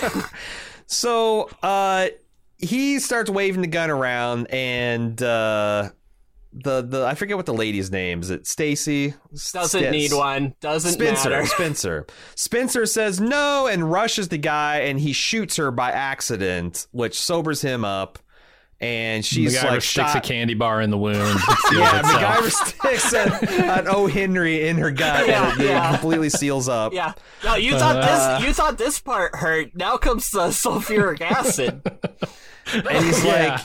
[0.87, 2.07] So uh
[2.57, 5.89] he starts waving the gun around and uh
[6.53, 8.29] the the I forget what the lady's name is.
[8.29, 9.13] It Stacy
[9.53, 9.91] Doesn't Yes.
[9.91, 10.53] need one.
[10.61, 11.45] Doesn't Spencer, matter.
[11.47, 12.05] Spencer.
[12.35, 17.61] Spencer says no and rushes the guy and he shoots her by accident, which sobers
[17.61, 18.19] him up.
[18.81, 21.39] And she's MacGyver like, sticks "Stop." a candy bar in the wound.
[21.49, 22.21] It seals Yeah, itself.
[22.21, 24.07] MacGyver sticks an, an O.
[24.07, 25.91] Henry in her gut Yeah, and it, it yeah.
[25.91, 26.91] completely seals up.
[26.93, 27.13] Yeah.
[27.45, 28.19] No, you thought this.
[28.19, 29.73] Uh, you thought this part hurt.
[29.73, 31.81] Now comes the sulfuric acid.
[32.73, 33.53] And he's Yeah.
[33.55, 33.61] like,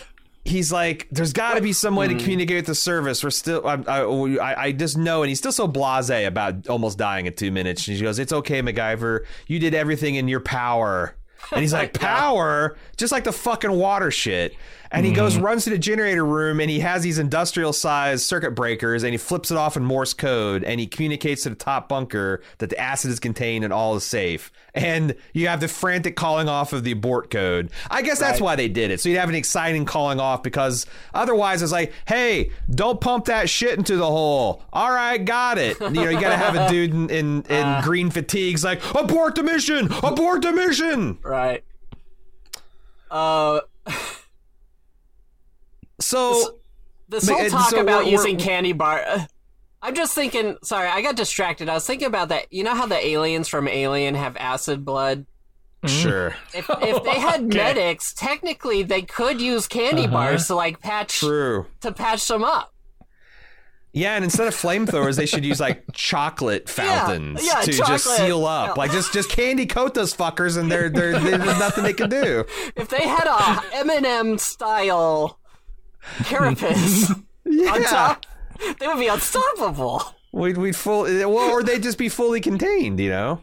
[0.49, 2.21] he's like, there's got to be some way to mm.
[2.21, 3.23] communicate with the service.
[3.23, 5.23] We're still, I, I, I- I just know.
[5.23, 7.87] And he's still so blasé about almost dying in two minutes.
[7.89, 9.25] And she goes, it's okay, MacGyver.
[9.47, 11.15] You did everything in your power.
[11.53, 12.77] And he's like, power?
[12.97, 14.55] Just like the fucking water shit.
[14.91, 18.53] And he goes, runs to the generator room, and he has these industrial sized circuit
[18.53, 21.89] breakers, and he flips it off in Morse code, and he communicates to the top
[21.89, 24.51] bunker that the acid is contained and all is safe.
[24.75, 27.71] And you have the frantic calling off of the abort code.
[27.91, 28.45] I guess that's Right.
[28.45, 29.01] why they did it.
[29.01, 33.51] So you'd have an exciting calling off because otherwise it's like, hey, don't pump that
[33.51, 34.63] shit into the hole.
[34.73, 35.79] All right, got it.
[35.81, 39.35] You know, you got to have a dude in, in, in green fatigues like, abort
[39.35, 41.19] the mission, abort the mission.
[41.23, 41.65] Right.
[43.11, 43.61] Uh,
[46.01, 46.59] So
[47.09, 49.03] this But, whole talk so about we're- using we're- candy bar.
[49.07, 49.25] uh,
[49.83, 50.57] I'm just thinking.
[50.65, 51.69] Sorry, I got distracted.
[51.69, 52.53] I was thinking about that.
[52.53, 55.27] You know how the aliens from Alien have acid blood.
[55.87, 56.35] sure.
[56.53, 57.57] If if they had Okay.
[57.57, 60.13] medics, technically they could use candy Uh-huh.
[60.13, 61.67] bars to like patch True.
[61.83, 62.75] to patch them up.
[63.93, 68.45] Yeah, and instead of flamethrowers, they should use like chocolate fountains yeah, to just seal
[68.47, 68.69] up.
[68.71, 68.73] Yeah.
[68.75, 72.45] Like just just candy coat those fuckers, and they're, they're, there's nothing they can do.
[72.77, 75.38] If they had a M&M style
[76.25, 77.11] carapace
[77.47, 78.27] on top,
[78.79, 80.03] they would be unstoppable.
[80.33, 83.01] we'd we'd full well, or they'd just be fully contained.
[83.01, 83.43] You know.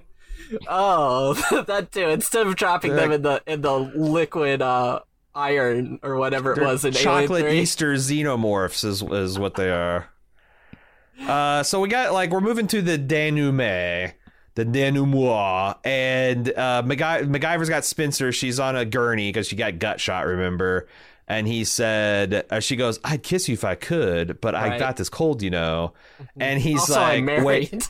[0.68, 1.34] Oh,
[1.68, 2.10] that too.
[2.10, 5.00] Instead of dropping them in the in the liquid uh,
[5.34, 7.60] iron or whatever it was in chocolate Alien 3.
[7.60, 10.10] Easter xenomorphs is is what they are.
[11.22, 14.14] Uh, so we got like we're moving to the denouement,
[14.56, 18.32] the denouement, and uh, MacGy- MacGyver's got Spencer.
[18.32, 20.26] She's on a gurney because she got gut shot.
[20.26, 20.88] Remember?
[21.28, 24.98] And he said, uh, she goes, "I'd kiss you if I could, but I got
[24.98, 25.94] this cold, you know."
[26.40, 27.90] And he's Also, like, I'm "Wait."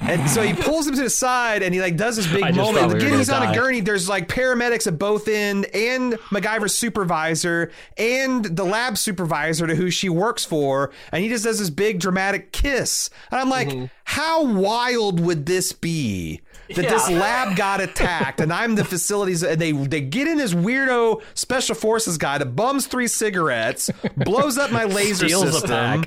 [0.00, 2.50] And so he pulls him to the side and he like does this big I
[2.50, 2.90] moment.
[2.90, 3.80] thought Again, he's on a gurney.
[3.80, 9.90] There's like paramedics at both end and MacGyver's supervisor and the lab supervisor to who
[9.92, 10.90] she works for.
[11.12, 13.10] And he just does this big dramatic kiss.
[13.30, 13.84] And I'm like, Mm-hmm.
[14.02, 16.40] how wild would this be?
[16.74, 20.52] That this lab got attacked and I'm the facilities and they they get in this
[20.54, 26.04] weirdo special forces guy that bums three cigarettes, blows up my laser Steals system.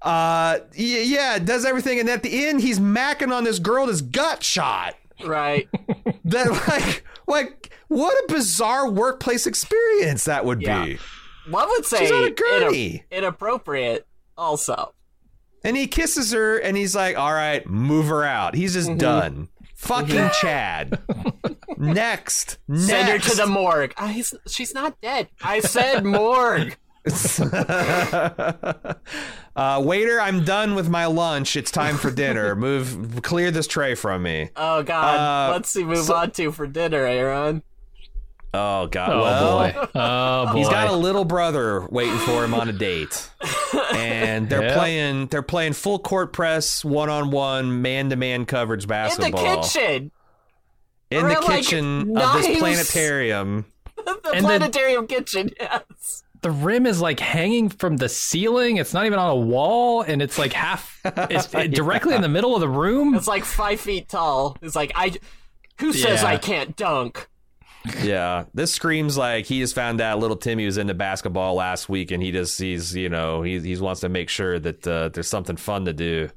[0.00, 4.42] Uh, yeah, does everything, and at the end, he's macking on this girl that's gut
[4.42, 4.94] shot.
[5.24, 5.68] right.
[6.24, 10.84] That like, like, what a bizarre workplace experience that would Yeah.
[10.84, 10.98] be.
[11.48, 13.04] One would say She's on a gurney.
[13.10, 14.06] inappropriate.
[14.36, 14.94] Also,
[15.64, 18.86] And he kisses her, and he's like, "All right, move her out." He's Mm-hmm.
[18.92, 19.48] just done.
[19.82, 21.00] Fucking Chad.
[21.76, 22.58] Next.
[22.68, 22.86] Next.
[22.86, 23.92] Send her to the morgue.
[23.96, 25.28] I, she's not dead.
[25.42, 26.76] I said morgue.
[29.56, 31.56] uh, waiter, I'm done with my lunch.
[31.56, 32.54] It's time for dinner.
[32.54, 34.50] Move, clear this tray from me.
[34.54, 35.50] Oh God.
[35.50, 35.82] Uh, Let's see.
[35.82, 37.64] Move on to for dinner, Aaron.
[38.54, 39.10] Oh God.
[39.10, 39.88] Oh well, boy.
[39.94, 40.58] Oh boy.
[40.58, 43.30] He's got a little brother waiting for him on a date,
[43.94, 44.74] and they're Yep.
[44.76, 45.26] playing.
[45.28, 49.62] They're playing full court press, one on one, man to man coverage basketball In basketball
[49.62, 50.10] the kitchen.
[51.10, 53.64] in Or, the like, kitchen of this planetarium.
[54.04, 55.50] The And the- planetarium kitchen.
[55.60, 56.24] Yes.
[56.42, 58.78] the rim is like hanging from the ceiling.
[58.78, 61.00] It's not even on a wall, and it's like half.
[61.04, 61.46] It's
[61.76, 63.14] directly in the middle of the room.
[63.14, 64.56] It's like five feet tall.
[64.60, 65.12] It's like I.
[65.78, 66.28] Who says Yeah.
[66.30, 67.28] I can't dunk?
[68.02, 72.10] Yeah, this screams like he just found out little Timmy was into basketball last week,
[72.12, 75.28] and he just he's you know he he wants to make sure that uh, there's
[75.28, 76.28] something fun to do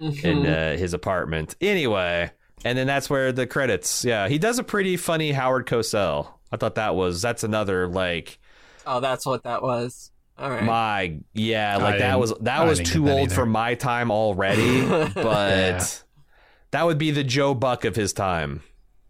[0.00, 1.54] in uh, his apartment.
[1.60, 2.30] Anyway,
[2.64, 4.04] and then that's where the credits.
[4.04, 6.28] Yeah, he does a pretty funny Howard Cosell.
[6.50, 8.38] I thought that was that's another like
[8.86, 10.10] Oh, that's what that was.
[10.38, 10.62] All right.
[10.64, 13.34] my yeah I like that was that I was too that old either.
[13.34, 14.80] for my time already,
[15.14, 15.84] but Yeah.
[16.70, 18.62] that would be the Joe Buck of his time.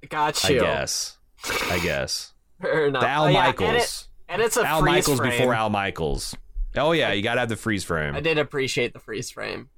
[0.08, 0.60] Got I you.
[0.60, 1.15] guess.
[1.70, 2.32] I guess.
[2.60, 3.02] Fair enough.
[3.02, 3.68] The Al Oh, yeah, Michaels.
[3.68, 5.31] And, it, and it's a Al Michaels frame.
[5.31, 6.36] before Al Michaels.
[6.77, 8.14] Oh yeah, you gotta have the freeze frame.
[8.14, 9.68] I did appreciate the freeze frame.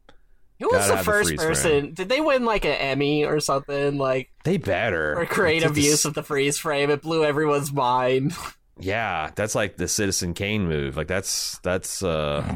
[0.60, 1.94] Who was the the first freeze person?
[1.94, 3.96] Did they win like an Emmy or something?
[3.98, 5.14] Like They better.
[5.14, 6.90] for creative use of the freeze frame?
[6.90, 8.34] It blew everyone's mind.
[8.80, 10.96] Yeah, that's like the Citizen Kane move.
[10.96, 12.54] Like that's that's uh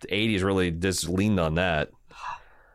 [0.00, 1.90] the eighties really just leaned on that.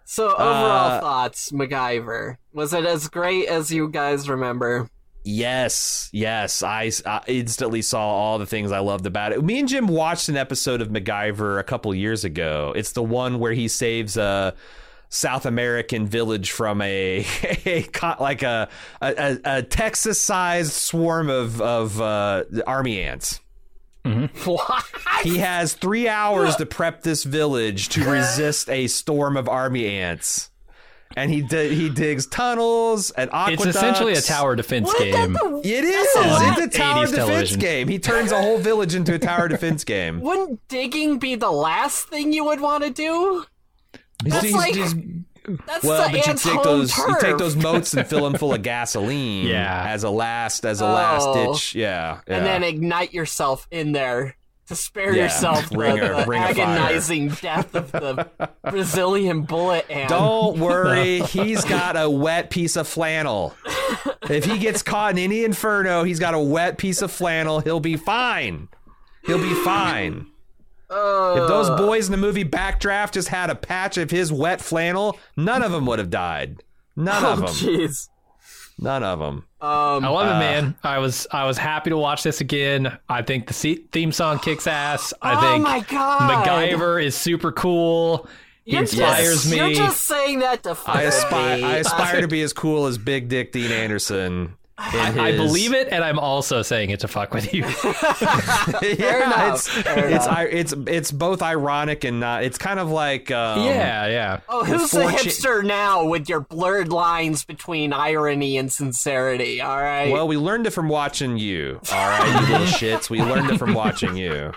[0.05, 2.37] So overall Uh, thoughts, MacGyver.
[2.53, 4.87] Was it as great as you guys remember?
[5.23, 6.61] Yes, yes.
[6.63, 9.41] I, I instantly saw all the things I loved about it.
[9.43, 12.73] Me and Jim watched an episode of MacGyver a couple years ago.
[12.75, 14.53] It's the one where he saves a
[15.09, 17.25] South American village from a,
[17.65, 17.85] a
[18.19, 18.67] like a
[19.01, 23.39] a, a Texas-sized swarm of of uh, army ants.
[24.43, 24.83] What?
[25.23, 30.49] He has three hours to prep this village to resist a storm of army ants.
[31.15, 33.65] And he di- he digs tunnels and aqueducts.
[33.67, 34.97] It's essentially a tower defense What?
[34.99, 35.33] game.
[35.33, 36.07] The- It is.
[36.15, 36.19] A.
[36.65, 37.59] It's a tower defense television.
[37.59, 37.87] game.
[37.87, 40.21] He turns a whole village into a tower defense game.
[40.21, 43.45] Wouldn't digging be the last thing you would want to do?
[44.23, 44.95] That's He's- like he's-
[45.67, 47.05] that's well, the but you take those turf.
[47.09, 49.45] you take those moats and fill them full of gasoline.
[49.47, 49.85] Yeah.
[49.89, 51.51] as a last as a last Oh.
[51.53, 51.75] ditch.
[51.75, 52.37] Yeah, yeah.
[52.37, 54.37] and then ignite yourself in there
[54.75, 55.23] to spare Yeah.
[55.23, 56.65] yourself the, Ring the ring a fire.
[56.65, 58.29] agonizing death of the
[58.69, 60.09] Brazilian bullet ant.
[60.09, 63.53] Don't worry, he's got a wet piece of flannel.
[64.29, 67.59] If he gets caught in any inferno, he's got a wet piece of flannel.
[67.59, 68.69] He'll be fine.
[69.25, 70.27] He'll be fine.
[70.89, 71.47] If uh.
[71.47, 75.63] those boys in the movie Backdraft just had a patch of his wet flannel, none
[75.63, 76.61] of them would have died.
[76.95, 77.47] None Oh of them.
[77.49, 78.09] jeez.
[78.79, 79.45] None of them.
[79.63, 80.75] Um, I love Uh, it, man.
[80.83, 82.97] I was I was happy to watch this again.
[83.07, 83.53] I think the
[83.93, 85.13] theme song kicks ass.
[85.21, 86.45] I oh think my god.
[86.45, 88.27] MacGyver is super cool.
[88.65, 89.57] He You're inspires just, me.
[89.57, 91.57] You're just saying that to fuck I aspire.
[91.57, 91.63] me.
[91.63, 94.55] I aspire to be as cool as Big Dick Dean Anderson.
[94.85, 97.61] I believe it, and I'm also saying it to fuck with you.
[98.81, 100.37] yeah, enough, it's fair it's enough.
[100.37, 102.43] I, it's it's both ironic and not.
[102.43, 104.39] It's kind of like um, yeah, yeah.
[104.49, 109.61] Oh, who's the fortune- hipster now with your blurred lines between irony and sincerity?
[109.61, 110.11] All right.
[110.11, 111.79] Well, we learned it from watching you.
[111.91, 113.09] All right, you little shits.
[113.09, 114.51] We learned it from watching you.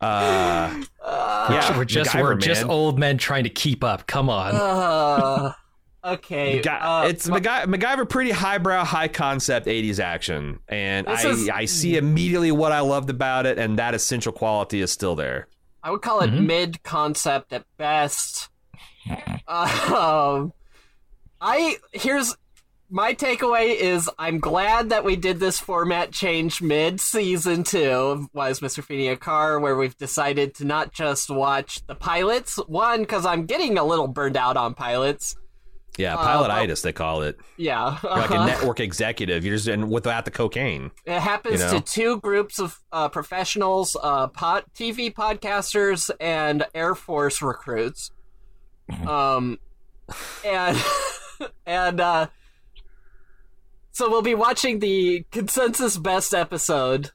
[0.00, 4.06] Uh, yeah, we're just MacGyver, we're just old men trying to keep up.
[4.08, 4.54] Come on.
[4.54, 5.52] uh,
[6.04, 6.60] okay.
[6.62, 11.64] Ga- uh, it's MacGy- MacGyver, pretty highbrow, high concept '80s action, and I is- I
[11.66, 15.48] see immediately what I loved about it, and that essential quality is still there.
[15.82, 16.46] I would call it Mm-hmm.
[16.46, 18.48] mid concept at best.
[19.48, 20.52] um,
[21.40, 22.36] I here's
[22.88, 28.28] my takeaway is I'm glad that we did this format change mid season two of
[28.32, 28.84] Why is Mr.
[28.84, 32.56] Feeny a Car, where we've decided to not just watch the pilots.
[32.68, 35.34] One, because I'm getting a little burned out on pilots.
[35.98, 37.38] Yeah, Uh, pilotitis they call it.
[37.56, 38.46] Yeah, like a uh-huh.
[38.46, 39.44] network executive.
[39.44, 40.90] You're just and without the cocaine.
[41.04, 41.72] It happens You know?
[41.78, 48.10] to two groups of uh, professionals, uh, pod, TV podcasters and Air Force recruits.
[49.06, 49.58] Um,
[50.44, 50.82] and
[51.66, 52.26] and uh,
[53.92, 57.10] so we'll be watching the consensus best episode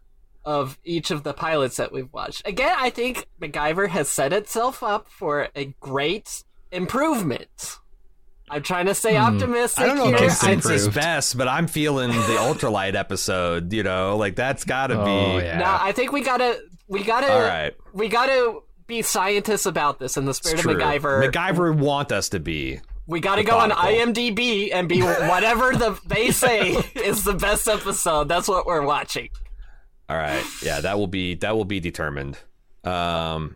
[0.46, 2.48] of each of the pilots that we've watched.
[2.48, 7.80] Again, I think MacGyver has set itself up for a great improvement.
[8.50, 9.92] I'm trying to stay optimistic Hmm.
[9.92, 10.28] I don't know here.
[10.28, 10.96] if It's I- consensus improved.
[10.96, 13.74] best, but I'm feeling the ultralight episode.
[13.74, 15.02] You know, like that's got to be.
[15.12, 15.58] Oh yeah.
[15.60, 17.76] No, I think we gotta we gotta All right.
[17.94, 20.76] we gotta be scientists about this in the spirit of true.
[20.76, 21.30] MacGyver.
[21.30, 22.80] MacGyver would want us to be.
[23.06, 27.68] We got to go on IMDb and be whatever the they say is the best
[27.68, 28.28] episode.
[28.30, 29.30] That's what we're watching.
[30.10, 30.44] All right.
[30.62, 32.38] Yeah, that will be that will be determined.
[32.86, 33.56] Um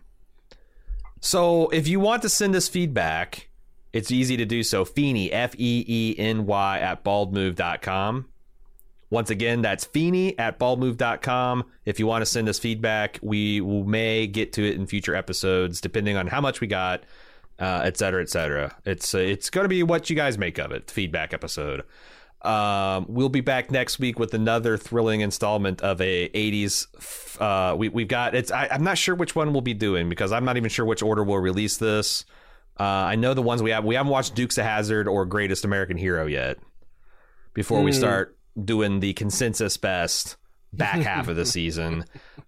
[1.20, 3.48] so if you want to send us feedback,
[3.92, 4.84] it's easy to do so.
[4.84, 8.28] Feeny, F E E N Y at baldmove.com.
[9.10, 11.64] Once again, that's Feeny at baldmove.com.
[11.84, 15.82] If you want to send us feedback, we may get to it in future episodes,
[15.82, 17.04] depending on how much we got,
[17.58, 18.74] uh, et cetera, et cetera.
[18.86, 21.82] It's, uh, it's going to be what you guys make of it, feedback episode.
[22.40, 27.38] Um, we'll be back next week with another thrilling installment of a 80s.
[27.38, 28.50] Uh, we, we've got it's.
[28.50, 31.02] I, I'm not sure which one we'll be doing because I'm not even sure which
[31.02, 32.24] order we'll release this.
[32.82, 33.84] Uh, I know the ones we have.
[33.84, 36.58] We haven't watched Dukes of Hazzard or Greatest American Hero yet.
[37.54, 40.36] Before we start doing the consensus best
[40.72, 42.04] back half of the season,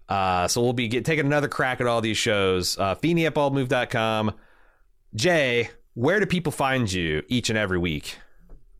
[0.09, 2.77] uh, so we'll be get, taking another crack at all these shows.
[2.77, 4.33] Uh, Feeny at baldmove.com.
[5.15, 8.17] Jay, where do people find you each and every week?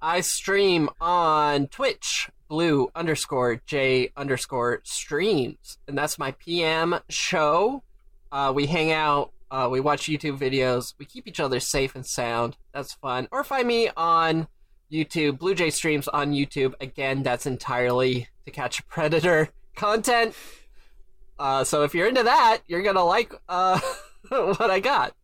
[0.02, 5.78] I stream on Twitch, blue underscore J underscore streams.
[5.88, 7.82] And that's my PM show.
[8.30, 12.06] Uh, we hang out, uh, we watch YouTube videos, we keep each other safe and
[12.06, 12.58] sound.
[12.74, 13.30] That's fun.
[13.32, 14.50] Or find me on
[14.92, 16.74] YouTube, Blue Jay streams on YouTube.
[16.82, 20.36] Again, that's entirely to catch a predator content.
[21.40, 23.80] Uh, so if you're into that, you're gonna like uh,
[24.28, 25.16] what I got.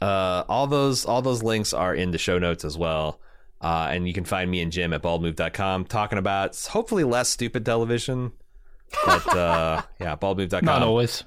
[0.00, 3.20] Uh, all those all those links are in the show notes as well.
[3.60, 7.64] Uh, and you can find me and Jim at baldmove.com talking about hopefully less stupid
[7.64, 8.32] television.
[9.04, 10.64] But uh, yeah, baldmove.com.
[10.64, 11.22] Not always.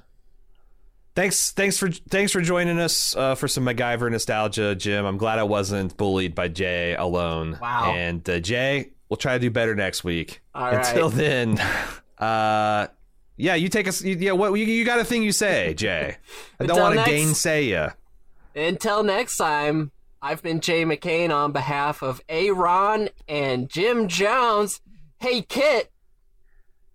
[1.14, 5.04] Thanks, thanks for thanks for joining us uh, for some MacGyver nostalgia, Jim.
[5.04, 7.56] I'm glad I wasn't bullied by Jay alone.
[7.62, 7.92] Wow.
[7.94, 10.40] And uh, Jay, we'll try to do better next week.
[10.56, 10.84] All right.
[10.84, 11.60] Until then,
[12.18, 12.88] uh,
[13.36, 14.02] yeah, you take us.
[14.02, 16.16] Yeah, what you, you got a thing you say, Jay?
[16.58, 17.88] I don't want to gainsay you.
[18.56, 24.80] Until next time, I've been Jay McCain on behalf of Aaron and Jim Jones.
[25.20, 25.92] Hey, Kit,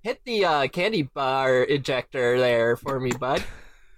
[0.01, 3.43] hit the uh, candy bar ejector there for me, bud.